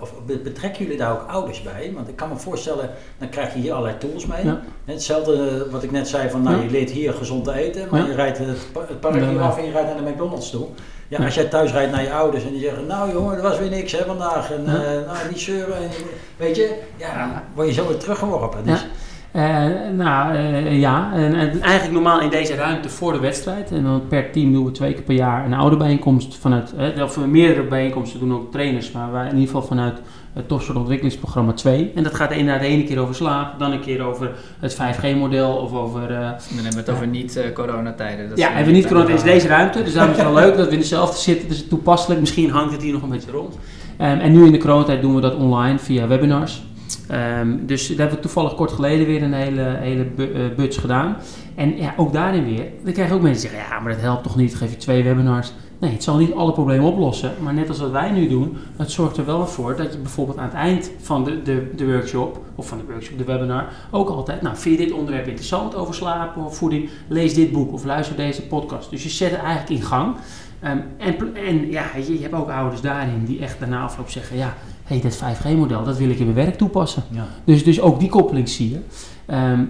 [0.00, 1.92] of be- betrekken jullie daar ook ouders bij?
[1.94, 4.44] Want ik kan me voorstellen, dan krijg je hier allerlei tools mee.
[4.44, 4.62] Ja.
[4.84, 6.62] Hetzelfde wat ik net zei, van nou, Ja.
[6.62, 8.06] je leert hier gezond te eten, maar Ja.
[8.06, 10.66] je rijdt het, pa- het park hier af en je rijdt naar de McDonald's toe.
[11.08, 13.58] Ja, als jij thuis rijdt naar je ouders en die zeggen, nou jongen, dat was
[13.58, 14.52] weer niks hè, vandaag.
[14.52, 14.72] En Ja.
[14.72, 15.76] eh, nou, niet zeuren.
[15.76, 15.88] En,
[16.36, 18.64] weet je, ja, dan word je zo weer teruggeworpen.
[18.64, 18.86] Dus.
[19.32, 19.64] Eh,
[19.96, 23.70] nou eh, ja, en, en eigenlijk normaal in deze ruimte voor de wedstrijd.
[23.70, 27.26] En dan per team doen we twee keer per jaar een ouderbijeenkomst vanuit, eh, of
[27.26, 29.98] meerdere bijeenkomsten doen ook trainers, maar wij in ieder geval vanuit
[30.32, 31.92] het topsport ontwikkelingsprogramma 2.
[31.94, 35.50] En dat gaat inderdaad de ene keer over slaap, dan een keer over het 5G-model
[35.56, 36.02] of over...
[36.02, 38.30] eh, Dan hebben we het over niet-coronatijden.
[38.34, 40.56] ja, hebben we niet corona, het is deze ruimte, dus daarom is het wel leuk
[40.56, 41.48] dat we in dezelfde zitten.
[41.48, 43.58] Dus toepasselijk, misschien hangt het hier nog een beetje rond.
[43.96, 46.62] Ehm, en nu in de coronatijd doen we dat online via webinars.
[47.08, 50.76] Ehm, dus daar hebben we toevallig kort geleden weer een hele, hele bu- eh, buts
[50.76, 51.16] gedaan.
[51.54, 54.00] En ja, ook daarin weer, dan krijg je ook mensen die zeggen, ja, maar dat
[54.00, 55.52] helpt toch niet, geef je twee webinars.
[55.80, 58.90] Nee, het zal niet alle problemen oplossen, maar net als wat wij nu doen, het
[58.90, 62.40] zorgt er wel voor dat je bijvoorbeeld aan het eind van de, de, de workshop,
[62.54, 65.94] of van de workshop, de webinar, ook altijd, nou, vind je dit onderwerp interessant over
[65.94, 68.90] slapen of voeding, lees dit boek of luister deze podcast.
[68.90, 70.14] Dus je zet het eigenlijk in gang.
[70.60, 74.36] Ehm, en, en ja, je, je hebt ook ouders daarin die echt daarna afloop zeggen,
[74.36, 74.54] ja,
[74.84, 77.02] hé, dat 5G-model, dat wil ik in mijn werk toepassen.
[77.10, 77.26] Ja.
[77.44, 78.80] Dus, dus ook die koppeling zie je.
[79.28, 79.64] Ehm,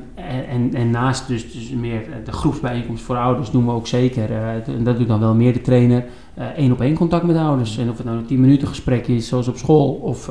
[0.48, 4.30] en, en, naast dus, dus meer eh, de groepsbijeenkomst voor ouders doen we ook zeker,
[4.30, 6.04] eh, en dat doet dan wel meer de trainer,
[6.34, 7.78] eh, één op één contact met ouders.
[7.78, 10.30] En of het nou een 10 minuten gesprek is, zoals op school, of,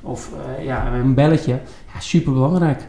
[0.00, 0.30] of
[0.64, 1.58] ja, een belletje,
[1.92, 2.88] ja, super belangrijk.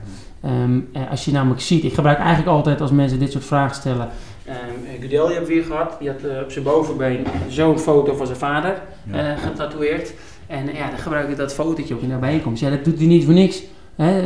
[1.10, 4.10] als je namelijk ziet, ik gebruik eigenlijk altijd als mensen dit soort vragen stellen.
[4.48, 8.38] Um, Gudel, je hebt weer gehad, die had op zijn bovenbeen zo'n foto van zijn
[8.38, 8.82] vader
[9.12, 9.36] Ja.
[9.36, 10.14] getatoeëerd.
[10.48, 12.62] En ja, dan gebruik ik dat fotootje ook in de bijeenkomst.
[12.62, 13.64] Ja, dat doet hij niet voor niks.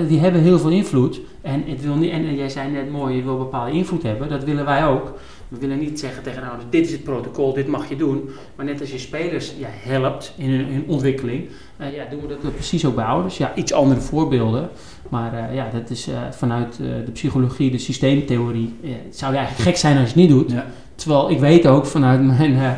[0.07, 1.19] Die hebben heel veel invloed.
[1.41, 4.29] En, het wil niet, en jij zei net mooi, je wil bepaalde invloed hebben.
[4.29, 5.13] Dat willen wij ook.
[5.49, 8.29] We willen niet zeggen tegen ouders, dit is het protocol, dit mag je doen.
[8.55, 12.53] Maar net als je spelers ja, helpt in hun, ontwikkeling, eh, ja, doen we dat
[12.53, 13.37] precies ook bij ouders.
[13.37, 14.69] Ja, iets andere voorbeelden.
[15.09, 18.75] Maar eh, ja, dat is eh, vanuit de psychologie, de systeemtheorie.
[18.81, 20.51] het zou eigenlijk gek zijn als je het niet doet.
[20.51, 20.65] Ja.
[20.95, 22.77] Terwijl ik weet ook vanuit mijn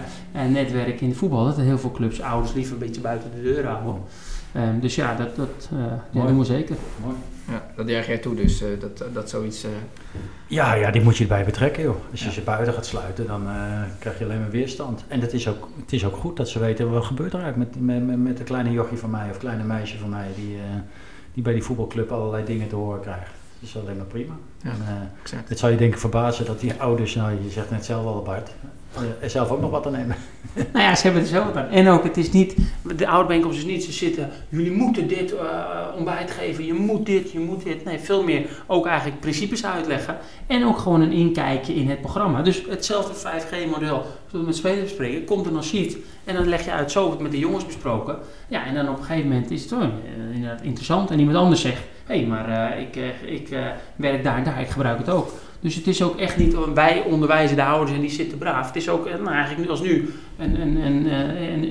[0.51, 3.41] netwerk in de voetbal dat er heel veel clubs ouders liever een beetje buiten de
[3.41, 4.01] deur houden.
[4.53, 6.27] Ehm, dus ja, dat, dat eh, ja, Mooi.
[6.27, 6.75] doen we zeker.
[7.03, 7.15] Mooi.
[7.49, 9.63] Ja, dat juich jij toe dus, eh, dat, dat zoiets...
[9.63, 9.69] eh,
[10.47, 11.95] Ja, ja, die moet je erbij betrekken, joh.
[12.11, 12.31] Als je Ja.
[12.31, 15.03] ze buiten gaat sluiten, dan eh, krijg je alleen maar weerstand.
[15.07, 17.75] En het is, ook, het is ook goed dat ze weten wat gebeurt er eigenlijk
[17.75, 20.55] met, met, met, met een kleine jochie van mij of kleine meisje van mij die,
[20.55, 20.61] eh,
[21.33, 23.31] die bij die voetbalclub allerlei dingen te horen krijgt.
[23.61, 24.33] Dat is alleen maar prima.
[24.63, 24.69] Ja.
[24.69, 28.05] En, eh, het zou je denken verbazen dat die ouders, nou je zegt net zelf
[28.05, 28.49] al Bart,
[28.95, 30.15] eh, er zelf ook nog wat aan nemen.
[30.73, 31.69] Nou ja, ze hebben er zo wat aan.
[31.69, 32.55] En ook, het is niet,
[32.95, 35.45] de ouderbijeenkomst is niet, ze zitten, jullie moeten dit eh,
[35.95, 37.83] ontbijt geven, je moet dit, je moet dit.
[37.83, 40.17] Nee, veel meer ook eigenlijk principes uitleggen.
[40.47, 42.41] En ook gewoon een inkijkje in het programma.
[42.41, 45.97] Dus hetzelfde 5G-model, zoals we met spelers bespreken, komt er nog sheet.
[46.23, 48.17] En dan leg je uit, zo wordt met de jongens besproken.
[48.47, 49.73] Ja, en dan op een gegeven moment is het
[50.33, 51.11] inderdaad interessant.
[51.11, 54.43] En iemand anders zegt, hé, hey, maar eh, ik, eh, ik eh, werk daar en
[54.43, 55.31] daar, ik gebruik het ook.
[55.59, 58.67] Dus het is ook echt niet, wij onderwijzen de ouders en die zitten braaf.
[58.67, 61.13] Het is ook, nou, eigenlijk nu als nu, een, een,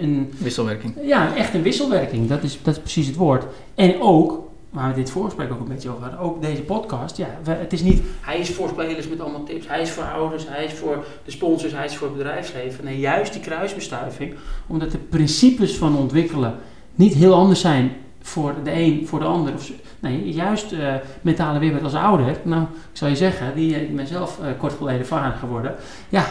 [0.02, 0.94] een, Wisselwerking.
[1.02, 2.28] ja, echt een wisselwerking.
[2.28, 3.44] Dat is, dat is precies het woord.
[3.74, 7.16] En ook, waar we dit voorgesprek ook een beetje over hadden, ook deze podcast.
[7.16, 9.68] Ja, het is niet, hij is voor spelers met allemaal tips.
[9.68, 12.84] Hij is voor ouders, hij is voor de sponsors, hij is voor het bedrijfsleven.
[12.84, 14.34] Nee, juist die kruisbestuiving.
[14.66, 16.54] Omdat de principes van ontwikkelen
[16.94, 17.92] niet heel anders zijn
[18.22, 19.54] voor de een, voor de ander.
[19.54, 22.36] Of, nee, juist eh, mentale weerbaarheid als ouder.
[22.42, 25.74] Nou, ik zou je zeggen, die, eh, ik ben zelf eh, kort geleden vader geworden.
[26.08, 26.24] Ja,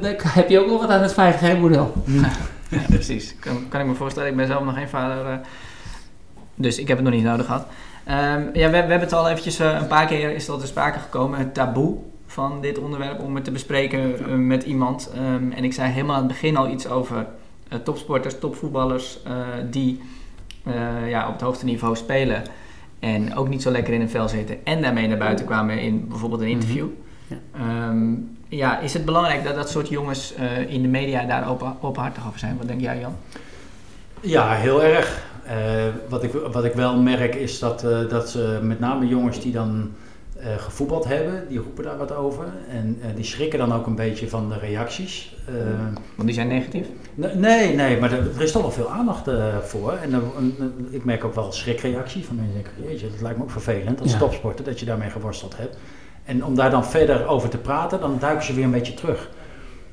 [0.00, 1.92] daar heb je ook wel wat aan het 5G-model.
[2.70, 3.34] Ja, precies.
[3.38, 4.28] Kan, kan ik me voorstellen.
[4.28, 5.40] Ik ben zelf nog geen vader.
[6.54, 7.66] dus ik heb het nog niet nodig gehad.
[8.04, 11.38] Ehm, ja, we, we hebben het al eventjes een paar keer is te sprake gekomen.
[11.38, 15.10] Het taboe van dit onderwerp om het te bespreken met iemand.
[15.14, 17.26] Ehm, en ik zei helemaal aan het begin al iets over
[17.82, 19.18] topsporters, topvoetballers
[19.70, 20.00] die
[20.64, 22.42] eh, ja, op het hoogste niveau spelen.
[22.98, 24.64] En ook niet zo lekker in een vel zitten.
[24.64, 26.86] En daarmee naar buiten kwamen in bijvoorbeeld een interview.
[27.26, 27.36] Ja.
[27.54, 28.12] Ehm,
[28.48, 32.26] ja, is het belangrijk dat dat soort jongens eh, in de media daar open, openhartig
[32.26, 32.56] over zijn?
[32.56, 33.16] Wat denk jij, Jan?
[34.20, 35.28] Ja, heel erg.
[35.44, 35.56] Eh,
[36.08, 39.52] wat, ik, wat ik wel merk is dat, eh, dat ze met name jongens die
[39.52, 39.90] dan
[40.42, 42.44] eh, gevoetbald hebben, die roepen daar wat over.
[42.70, 45.36] En eh, die schrikken dan ook een beetje van de reacties.
[45.46, 45.54] Eh,
[46.14, 46.86] Want die zijn negatief.
[47.14, 49.92] ne- nee, nee, maar er, er is toch wel veel aandacht eh, voor.
[49.92, 50.22] En
[50.90, 54.00] ik merk ook wel schrikreactie van mensen die denken, jeetje, dat lijkt me ook vervelend
[54.00, 54.18] als Ja.
[54.18, 55.76] topsporter dat je daarmee geworsteld hebt.
[56.24, 59.30] En om daar dan verder over te praten, dan duiken ze weer een beetje terug.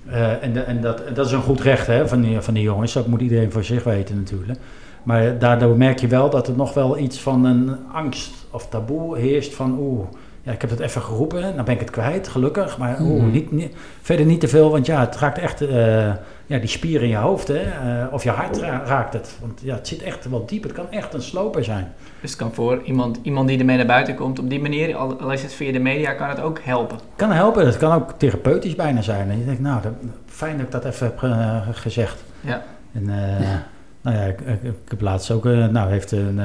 [0.06, 2.54] Eh, en de- en, dat, en dat is een goed recht hè, van, die, van
[2.54, 2.94] die jongens.
[2.94, 4.60] Dat moet iedereen voor zich weten natuurlijk.
[5.04, 9.18] Maar daardoor merk je wel dat er nog wel iets van een angst of taboe
[9.18, 10.06] heerst van oeh,
[10.48, 12.78] ja, ik heb het even geroepen, nou ben ik het kwijt, gelukkig.
[12.78, 13.32] Maar Mhm.
[13.32, 15.98] niet, niet- verder niet te veel, want ja, het raakt echt eh,
[16.46, 17.48] ja, die spier in je hoofd.
[17.48, 19.38] Hè, eh, of je hart ra- raakt het.
[19.42, 20.64] Want ja, het zit echt wel diep.
[20.64, 21.94] Het kan echt een sloper zijn.
[22.22, 25.20] Dus het kan voor iemand, iemand die ermee naar buiten komt op die manier, al,
[25.20, 26.98] al is het via de media, kan het ook helpen.
[27.16, 27.66] kan helpen.
[27.66, 29.30] Het kan ook therapeutisch bijna zijn.
[29.30, 29.92] En je denkt, nou, dat,
[30.26, 32.24] fijn dat ik dat even heb eh, gezegd.
[32.42, 32.62] Ja.
[32.94, 33.06] En
[33.42, 33.64] Ja.
[34.02, 36.40] nou ja, ik, ik, ik heb laatst ook, nou heeft een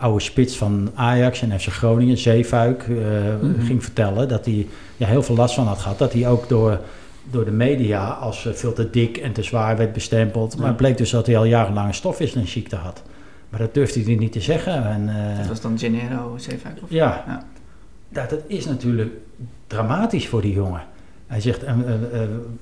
[0.00, 2.94] oude spits van Ajax en FC Groningen, Zeefuik, eh,
[3.40, 3.60] Mhm.
[3.64, 5.98] ging vertellen dat hij ja, heel veel last van had gehad.
[5.98, 6.80] Dat hij ook door,
[7.30, 10.56] door de media als eh, veel te dik en te zwaar werd bestempeld.
[10.56, 13.02] Maar het bleek dus dat hij al jarenlang een stofwisselingsziekte had.
[13.48, 14.84] Maar dat durfde hij niet te zeggen.
[14.90, 16.88] En, eh, Dat was dan Gennaro C5 of?
[16.90, 17.24] ja.
[17.26, 17.42] Ja.
[18.08, 19.12] Dat is natuurlijk
[19.66, 20.82] dramatisch voor die jongen.
[21.26, 21.84] Hij zegt, en,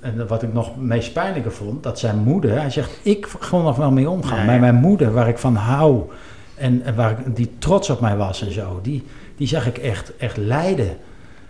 [0.01, 3.77] en, wat ik nog meest pijnlijker vond, dat zijn moeder, hij zegt, ik kon nog
[3.77, 4.47] wel mee omgaan.
[4.47, 6.03] Maar mijn moeder, waar ik van hou,
[6.59, 9.05] En, en waar ik- die trots op mij was en zo, die,
[9.37, 10.97] die zag ik echt, echt lijden.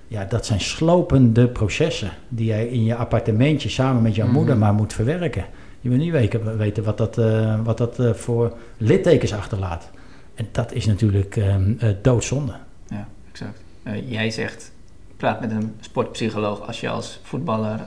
[0.09, 4.35] Ja, dat zijn slopende processen die jij in je appartementje samen met jouw Mhm.
[4.37, 5.45] moeder maar moet verwerken.
[5.81, 9.91] Je wil niet weten, weten wat dat, eh, wat dat eh, voor littekens achterlaat.
[10.35, 12.53] En dat is natuurlijk ehm, eh, doodzonde.
[12.89, 13.61] Ja, exact.
[14.07, 14.73] Jij zegt,
[15.17, 17.81] praat met een sportpsycholoog als je als voetballer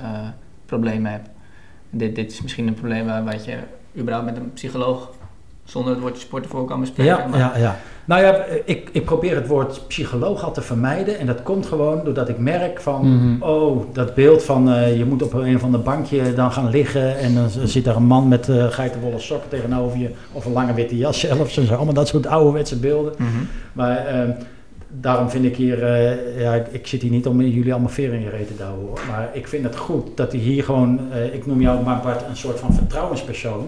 [0.66, 1.30] problemen hebt.
[1.90, 3.58] Dit, dit is misschien een probleem waar, wat je
[3.98, 5.12] überhaupt met een psycholoog
[5.64, 7.16] zonder het woordje sport ervoor kan bespreken.
[7.18, 7.78] Ja, maar- ja, ja.
[8.06, 11.20] Nou ja, ik, ik probeer het woord psycholoog al te vermijden.
[11.20, 13.16] En dat komt gewoon doordat ik merk van...
[13.16, 13.42] Mhm.
[13.44, 17.18] Oh, dat beeld van eh, je moet op een of ander bankje dan gaan liggen...
[17.18, 20.10] en dan zit daar een man met eh geitenwolle sokken tegenover je...
[20.32, 21.58] of een lange witte jas zelfs.
[21.58, 21.74] En zo.
[21.76, 23.14] Allemaal dat soort ouderwetse beelden.
[23.18, 23.30] Mhm.
[23.74, 24.30] Maar ehm,
[24.88, 25.84] daarom vind ik hier...
[25.84, 28.58] eh, ja, ik, ik zit hier niet om jullie allemaal veren in je reet te
[28.58, 29.00] douwen hoor.
[29.10, 31.00] Maar ik vind het goed dat hij hier gewoon...
[31.12, 33.68] eh, ik noem jou maar Bart een soort van vertrouwenspersoon...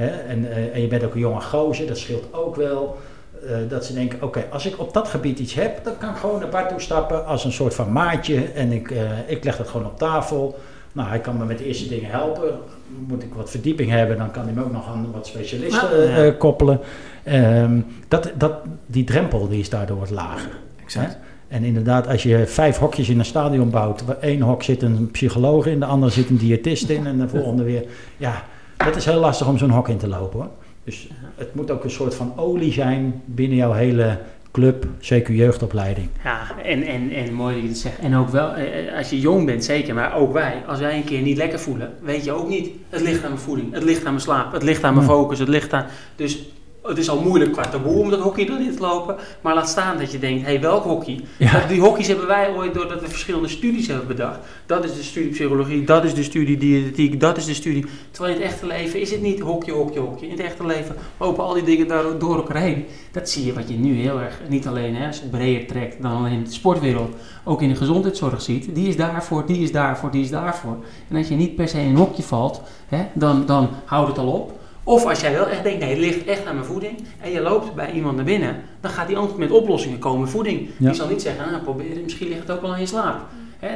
[0.00, 0.06] Hè?
[0.06, 2.98] En, eh, en je bent ook een jonge gozer, dat scheelt ook wel.
[3.46, 6.16] eh, dat ze denken, oké, als ik op dat gebied iets heb, dan kan ik
[6.16, 8.44] gewoon naar Bart toe stappen als een soort van maatje.
[8.54, 10.58] En ik, eh, ik leg dat gewoon op tafel.
[10.92, 12.58] Nou, hij kan me met de eerste dingen helpen.
[13.06, 16.80] Moet ik wat verdieping hebben, dan kan hij me ook nog aan wat specialisten koppelen.
[17.22, 18.52] Ehm, dat, dat,
[18.86, 20.50] die drempel die is daardoor wat lager.
[20.82, 21.16] Exact.
[21.48, 25.10] En inderdaad, als je vijf hokjes in een stadion bouwt, waar één hok zit een
[25.10, 27.84] psycholoog in, de andere zit een diëtist in en de volgende weer.
[28.16, 28.44] Ja,
[28.84, 30.48] dat is heel lastig om zo'n hok in te lopen hoor.
[30.84, 34.18] Dus het moet ook een soort van olie zijn binnen jouw hele
[34.52, 36.08] club, CQ jeugdopleiding.
[36.24, 37.98] Ja, en, en, en mooi dat je het zegt.
[37.98, 40.62] En ook wel, eh, als je jong bent zeker, maar ook wij.
[40.66, 42.70] Als wij een keer niet lekker voelen, weet je ook niet.
[42.88, 45.12] Het ligt aan mijn voeding, het ligt aan mijn slaap, het ligt aan mijn Ja.
[45.12, 45.86] focus, het ligt aan...
[46.16, 46.48] Dus
[46.88, 49.16] het is al moeilijk qua taboe om dat hockey erin te lopen.
[49.40, 51.20] Maar laat staan dat je denkt, hé, welk hockey?
[51.36, 51.66] Ja.
[51.66, 54.38] Die hockey's hebben wij ooit doordat we verschillende studies hebben bedacht.
[54.66, 57.86] Dat is de studie psychologie, dat is de studie diëtetiek, dat is de studie...
[58.10, 60.26] Terwijl in het echte leven is het niet hokje, hokje, hokje.
[60.26, 62.84] In het echte leven lopen al die dingen daar door elkaar heen.
[63.12, 66.02] Dat zie je wat je nu heel erg, niet alleen hè, als het breder trekt
[66.02, 67.14] dan alleen in de sportwereld,
[67.44, 68.74] ook in de gezondheidszorg ziet.
[68.74, 70.76] Die is daarvoor, die is daarvoor, die is daarvoor.
[71.08, 74.18] En als je niet per se in een hokje valt, hè, dan, dan houdt het
[74.18, 74.57] al op.
[74.88, 76.98] Of als jij wel echt denkt, nee, het ligt echt aan mijn voeding.
[77.20, 80.28] En je loopt bij iemand naar binnen, dan gaat die antwoord met oplossingen komen.
[80.28, 80.68] Voeding.
[80.78, 80.86] Ja.
[80.86, 83.20] Die zal niet zeggen, nou, probeer het, misschien ligt het ook wel aan je slaap.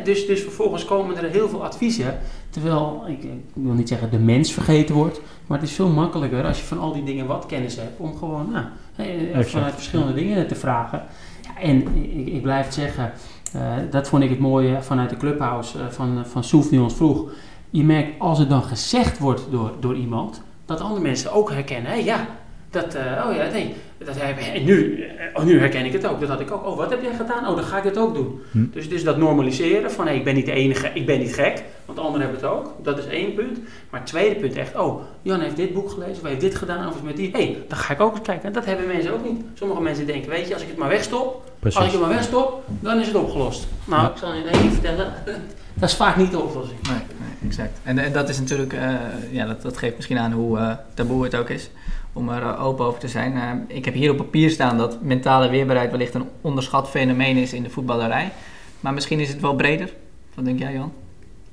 [0.05, 2.19] Dus, dus vervolgens komen er heel veel adviezen.
[2.51, 5.21] Terwijl, ik, ik wil niet zeggen de mens vergeten wordt.
[5.47, 8.01] Maar het is veel makkelijker als je van al die dingen wat kennis hebt.
[8.01, 11.03] Om gewoon nou, vanuit verschillende dingen te vragen.
[11.43, 13.13] Ja, en ik, ik blijf het zeggen,
[13.53, 16.95] eh, dat vond ik het mooie vanuit de clubhouse eh, van, van Soef die ons
[16.95, 17.31] vroeg.
[17.71, 20.43] Je merkt als het dan gezegd wordt door, door iemand,
[20.73, 21.91] dat andere mensen ook herkennen.
[21.91, 22.27] Hé, ja,
[22.71, 26.07] dat, eh, oh ja, nee, dat heb en nu, eh, oh, nu herken ik het
[26.07, 26.21] ook.
[26.21, 26.67] Dat had ik ook.
[26.67, 27.49] Oh, wat heb jij gedaan?
[27.49, 28.41] Oh, dan ga ik het ook doen.
[28.51, 28.65] Hm.
[28.73, 31.65] Dus, dus dat normaliseren van, hé, ik ben niet de enige, ik ben niet gek,
[31.87, 32.75] want anderen hebben het ook.
[32.83, 33.59] Dat is één punt.
[33.91, 36.89] Maar het tweede punt echt, oh, Jan heeft dit boek gelezen, of heeft dit gedaan,
[36.89, 37.31] of is met die.
[37.33, 38.45] Hé, dan ga ik ook eens kijken.
[38.47, 39.45] En dat hebben mensen ook niet.
[39.55, 42.63] Sommige mensen denken, weet je, als ik het maar wegstop, als ik het maar wegstop,
[42.81, 43.67] dan is het opgelost.
[43.85, 44.11] Nou, Ja.
[44.11, 45.13] ik zal je even vertellen,
[45.81, 46.79] dat is vaak niet de oplossing.
[46.89, 46.99] Nee,
[47.45, 47.79] exact.
[47.83, 48.95] En, en dat is natuurlijk, eh,
[49.31, 51.71] ja, dat, dat geeft misschien aan hoe eh, taboe het ook is
[52.13, 53.65] om er eh, open over te zijn.
[53.69, 57.63] Ik heb hier op papier staan dat mentale weerbaarheid wellicht een onderschat fenomeen is in
[57.63, 58.33] de voetballerij.
[58.81, 59.93] Maar misschien is het wel breder.
[60.35, 60.93] Wat denk jij, Jan?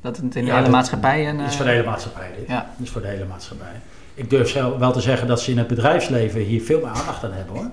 [0.01, 1.35] Dat het in de Ja, hele maatschappij.
[1.37, 2.47] Dat is voor de hele maatschappij dit.
[2.47, 2.69] Ja.
[2.81, 3.81] Is voor de hele maatschappij.
[4.13, 7.31] Ik durf wel te zeggen dat ze in het bedrijfsleven hier veel meer aandacht aan
[7.31, 7.69] hebben hoor.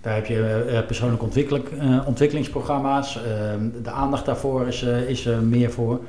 [0.00, 3.16] Daar heb je ontwikkeling, eh, ontwikkelingsprogramma's.
[3.16, 6.00] ehm, de aandacht daarvoor is, is er meer voor.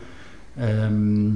[0.58, 1.30] Ehm,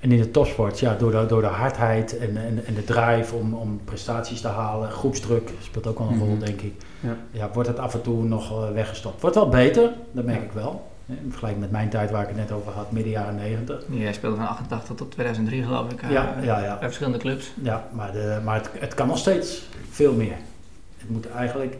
[0.00, 3.34] en in de topsport, ja, door de, door de hardheid en, en, en de drive
[3.34, 6.38] om, om prestaties te halen, groepsdruk speelt ook wel een rol, Mhm.
[6.44, 6.72] denk ik.
[7.00, 7.16] Ja.
[7.30, 9.20] Ja, wordt het af en toe nog eh, weggestopt.
[9.20, 10.92] Wordt wel beter, dat merk ik wel.
[11.06, 13.84] In vergelijking met mijn tijd waar ik het net over had, midden jaren 90.
[13.90, 16.02] Jij speelde van 88 tot 2003 geloof ik.
[16.02, 16.68] eh, Ja, ja, ja.
[16.78, 17.52] Bij verschillende clubs.
[17.62, 20.36] Ja, maar, de, maar het, het kan nog steeds veel meer.
[20.98, 21.76] Het moet eigenlijk,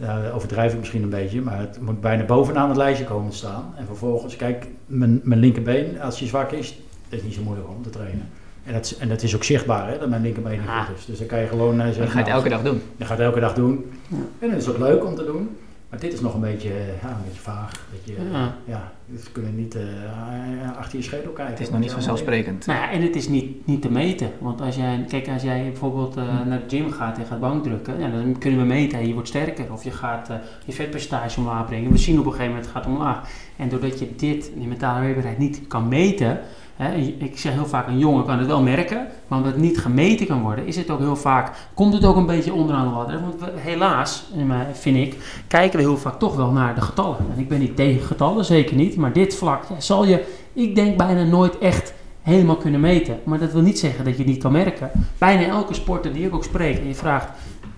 [0.00, 3.36] ja, overdrijf ik misschien een beetje, maar het moet bijna bovenaan het lijstje komen te
[3.36, 3.72] staan.
[3.76, 6.78] En vervolgens, kijk, mijn, mijn linkerbeen, als hij zwak is,
[7.08, 8.28] is niet zo moeilijk om te trainen.
[8.64, 10.84] En dat, is- en dat is ook zichtbaar, hè, dat mijn linkerbeen niet Ah.
[10.86, 11.04] goed is.
[11.04, 12.82] Dus dan kan je gewoon eh, zeggen, Dat ga je het nou, elke dag doen.
[12.96, 13.84] je gaat het elke dag doen.
[14.08, 14.16] Ja.
[14.38, 15.56] En het is ook leuk om te doen.
[15.90, 16.68] Maar dit is nog een beetje,
[17.02, 17.72] ja, een beetje vaag.
[17.72, 18.54] Een beetje, Ja.
[18.64, 19.82] ja, dus we kunnen niet eh,
[20.78, 21.54] achter je schedel kijken.
[21.54, 22.66] Het is nog niet vanzelfsprekend.
[22.66, 24.30] Nou ja, en het is niet, niet te meten.
[24.38, 26.48] Want als jij, kijk, als jij bijvoorbeeld eh, Hm.
[26.48, 29.72] naar de gym gaat en gaat bankdrukken, ja, dan kunnen we meten, je wordt sterker.
[29.72, 31.90] Of je gaat eh, je vetpercentage omlaag brengen.
[31.90, 33.28] We zien op een gegeven moment het gaat omlaag.
[33.56, 36.40] En doordat je dit, die mentale weerbaarheid, niet kan meten.
[36.80, 39.78] Hè, ik zeg heel vaak, een jongen kan het wel merken, maar omdat het niet
[39.78, 42.94] gemeten kan worden, is het ook heel vaak, komt het ook een beetje onderaan de
[42.94, 43.20] ladder.
[43.20, 44.30] Want helaas,
[44.72, 47.18] vind ik, kijken we heel vaak toch wel naar de getallen.
[47.34, 48.96] En ik ben niet tegen getallen, zeker niet.
[48.96, 53.20] Maar dit vlak zal je, ik denk, bijna nooit echt helemaal kunnen meten.
[53.24, 54.90] Maar dat wil niet zeggen dat je het niet kan merken.
[55.18, 57.28] Bijna elke sporter die ik ook spreek en je vraagt,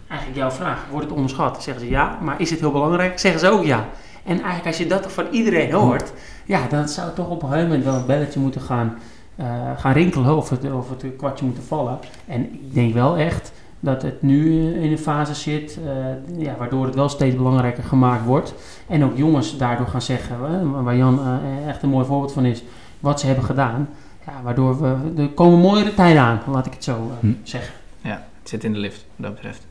[0.08, 0.86] eigenlijk jouw vraag.
[0.90, 1.62] Wordt het onderschat?
[1.62, 3.18] Zeggen ze ja, maar is het heel belangrijk?
[3.18, 3.88] Zeggen ze ook ja.
[4.24, 6.12] En eigenlijk als je dat van iedereen hoort,
[6.44, 8.98] ja, dan zou het toch op een gegeven moment wel een belletje moeten gaan,
[9.36, 11.98] uh, gaan rinkelen of het, of het kwartje moeten vallen.
[12.26, 16.84] En ik denk wel echt dat het nu in een fase zit, uh, ja, waardoor
[16.84, 18.54] het wel steeds belangrijker gemaakt wordt.
[18.86, 21.20] En ook jongens daardoor gaan zeggen, uh, waar Jan
[21.66, 22.62] echt een mooi voorbeeld van is,
[23.00, 23.88] wat ze hebben gedaan.
[24.26, 27.32] Ja, waardoor we, er komen mooiere tijden aan, laat ik het zo hm.
[27.42, 27.74] zeggen.
[28.00, 29.66] Ja, het zit in de lift, wat dat betreft.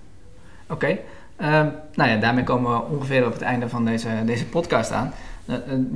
[0.69, 1.69] Oké, okay.
[1.95, 5.13] nou ja, daarmee komen we ongeveer op het einde van deze, deze podcast aan.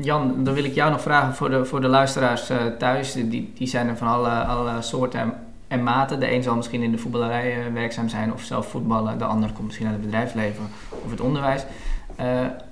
[0.02, 3.14] Jan, dan wil ik jou nog vragen voor de, voor de luisteraars thuis.
[3.14, 5.34] Die, die zijn er van alle, alle soorten
[5.68, 6.20] en maten.
[6.20, 9.18] De een zal misschien in de voetballerij werkzaam zijn of zelf voetballen.
[9.18, 10.64] De ander komt misschien uit het bedrijfsleven
[11.06, 11.66] of het onderwijs.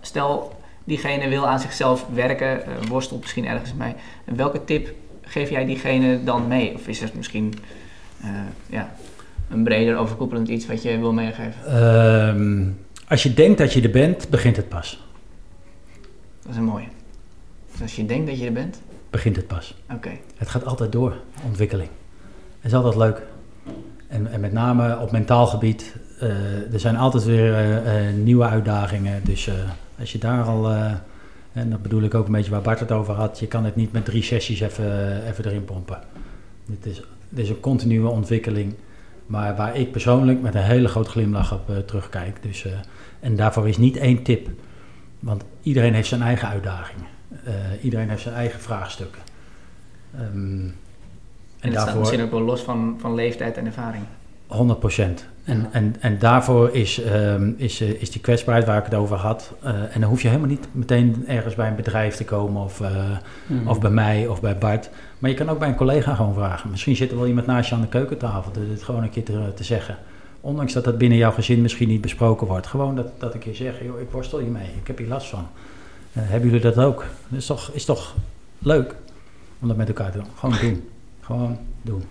[0.02, 3.94] Stel, diegene wil aan zichzelf werken, worstelt misschien ergens mee.
[4.26, 6.74] welke tip geef jij diegene dan mee?
[6.74, 7.54] Of is er misschien
[8.70, 8.92] ja,
[9.50, 11.88] een breder overkoepelend iets wat je wil meegeven?
[11.88, 15.04] Um, als je denkt dat je er bent, begint het pas.
[16.44, 16.88] Dat is een mooie.
[17.72, 18.82] Dus als je denkt dat je er bent?
[19.10, 19.76] Begint het pas.
[19.94, 20.12] Oké.
[20.38, 21.14] Het gaat altijd door,
[21.46, 21.90] ontwikkeling
[22.64, 23.22] is altijd leuk.
[24.08, 28.46] En, en met name op mentaal gebied, uh, er zijn altijd weer uh, uh, nieuwe
[28.46, 29.22] uitdagingen.
[29.24, 29.50] Dus
[30.00, 30.72] als je daar al,
[31.52, 33.76] en dat bedoel ik ook een beetje waar Bart het over had, je kan het
[33.76, 36.00] niet met drie sessies even, even erin pompen.
[36.66, 38.74] Dit is, dit is een continue ontwikkeling,
[39.26, 42.44] maar waar ik persoonlijk met een hele grote glimlach op terugkijk.
[42.44, 42.66] Dus,
[43.20, 44.50] en daarvoor is niet één tip,
[45.24, 47.08] want iedereen heeft zijn eigen uitdagingen.
[47.82, 49.22] iedereen heeft zijn eigen vraagstukken.
[50.20, 50.76] Um,
[51.60, 54.04] en, dat daarvoor, staat misschien ook wel los van, van leeftijd en ervaring.
[54.48, 55.26] 100 procent.
[55.44, 59.18] En, en, en daarvoor is, um, is, uh, is die kwetsbaarheid waar ik het over
[59.18, 59.54] had.
[59.64, 62.80] Uh, en dan hoef je helemaal niet meteen ergens bij een bedrijf te komen of,
[62.80, 62.90] uh,
[63.48, 63.68] mm.
[63.68, 64.90] of bij mij of bij Bart.
[65.20, 66.70] Maar je kan ook bij een collega gewoon vragen.
[66.70, 68.52] Misschien zit er wel iemand naast je aan de keukentafel.
[68.52, 69.98] Dit gewoon een keer te, te zeggen.
[70.46, 72.68] Ondanks dat dat binnen jouw gezin misschien niet besproken wordt.
[72.68, 74.68] Gewoon dat, dat ik je zeg, joh, ik worstel hiermee.
[74.82, 75.48] Ik heb hier last van.
[76.12, 77.06] hebben jullie dat ook?
[77.28, 78.16] Dat is toch, is toch
[78.60, 78.96] leuk
[79.60, 80.28] om dat met elkaar te doen.
[80.36, 80.90] Gewoon doen.
[81.26, 82.04] Gewoon doen.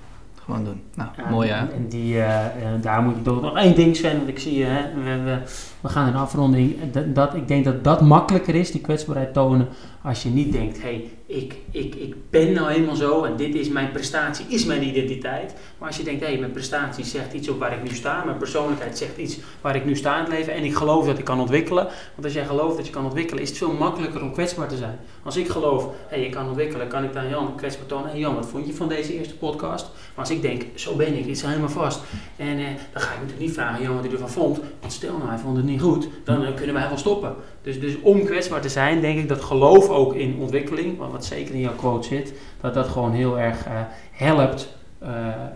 [0.45, 0.83] Gewoon doen.
[0.95, 1.67] Nou, mooi hè?
[1.67, 2.47] En die, uh,
[2.81, 5.39] daar moet ik toch nog één ding zijn, want ik zie, hè, we, we,
[5.81, 6.93] we gaan een afronding.
[6.93, 9.69] Dat, dat, ik denk dat dat makkelijker is, die kwetsbaarheid tonen,
[10.03, 13.55] als je niet denkt, hé, hey, ik, ik, ik ben nou helemaal zo en dit
[13.55, 15.55] is mijn prestatie, is mijn identiteit.
[15.79, 18.25] Maar als je denkt, hé, hey, mijn prestatie zegt iets op waar ik nu sta,
[18.25, 21.19] mijn persoonlijkheid zegt iets waar ik nu sta in het leven en ik geloof dat
[21.19, 21.85] ik kan ontwikkelen.
[21.85, 24.77] Want als jij gelooft dat je kan ontwikkelen, is het veel makkelijker om kwetsbaar te
[24.77, 24.99] zijn.
[25.23, 28.11] Als ik geloof, hé, hey, je kan ontwikkelen, kan ik dan Jan kwetsbaar tonen.
[28.11, 29.87] Hé Jan, wat vond je van deze eerste podcast?
[30.15, 32.01] Maar als ik denk, zo ben ik, dit is helemaal vast.
[32.37, 34.61] En eh, dan ga ik natuurlijk niet vragen, Jan, wat hij ervan vond.
[34.81, 37.35] Want stel nou, hij vond het niet goed, dan uh, kunnen wij wel stoppen.
[37.63, 41.55] Dus, dus om kwetsbaar te zijn, denk ik dat geloof ook in ontwikkeling, wat zeker
[41.55, 43.73] in jouw quote zit, dat dat gewoon heel erg uh,
[44.11, 44.69] helpt
[45.03, 45.09] uh,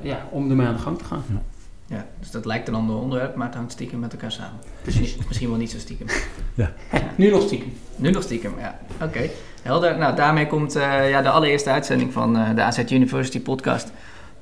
[0.02, 1.24] ja, om ermee aan de gang te gaan.
[1.28, 1.42] Ja.
[1.88, 4.60] Ja, dus dat lijkt een ander onderwerp, maar het hangt stiekem met elkaar samen.
[4.82, 5.16] Precies.
[5.26, 6.06] Misschien wel niet zo stiekem.
[6.54, 6.72] Ja.
[6.92, 7.02] ja.
[7.16, 7.72] Nu nog stiekem.
[7.96, 8.78] Nu nog stiekem, ja.
[9.02, 9.30] Oké,
[9.62, 9.98] helder.
[9.98, 13.92] Nou, daarmee komt uh, ja, de allereerste uitzending van uh, de AZ University podcast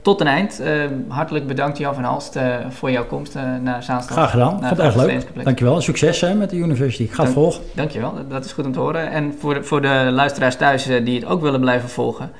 [0.04, 0.60] tot een eind.
[0.60, 4.16] Uh, hartelijk bedankt Jan van Halst uh, voor jouw komst uh, naar Zaanstad.
[4.16, 4.50] Graag gedaan.
[4.50, 5.44] Vond het erg leuk.
[5.44, 5.80] Dankjewel.
[5.80, 7.02] Succes hè, met de university.
[7.02, 7.62] Ik ga het volgen.
[7.74, 8.14] Dankjewel.
[8.14, 9.10] Dat, dat is goed om te horen.
[9.10, 12.30] En voor de, voor de luisteraars thuis die het ook willen blijven volgen.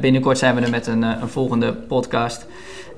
[0.00, 2.46] binnenkort zijn we er met een, een volgende podcast.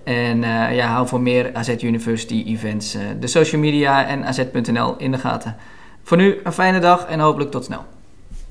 [0.05, 0.41] En
[0.73, 5.57] ja, hou voor meer AZ University events de social media en az.nl in de gaten.
[6.03, 7.85] Voor nu een fijne dag en hopelijk tot snel.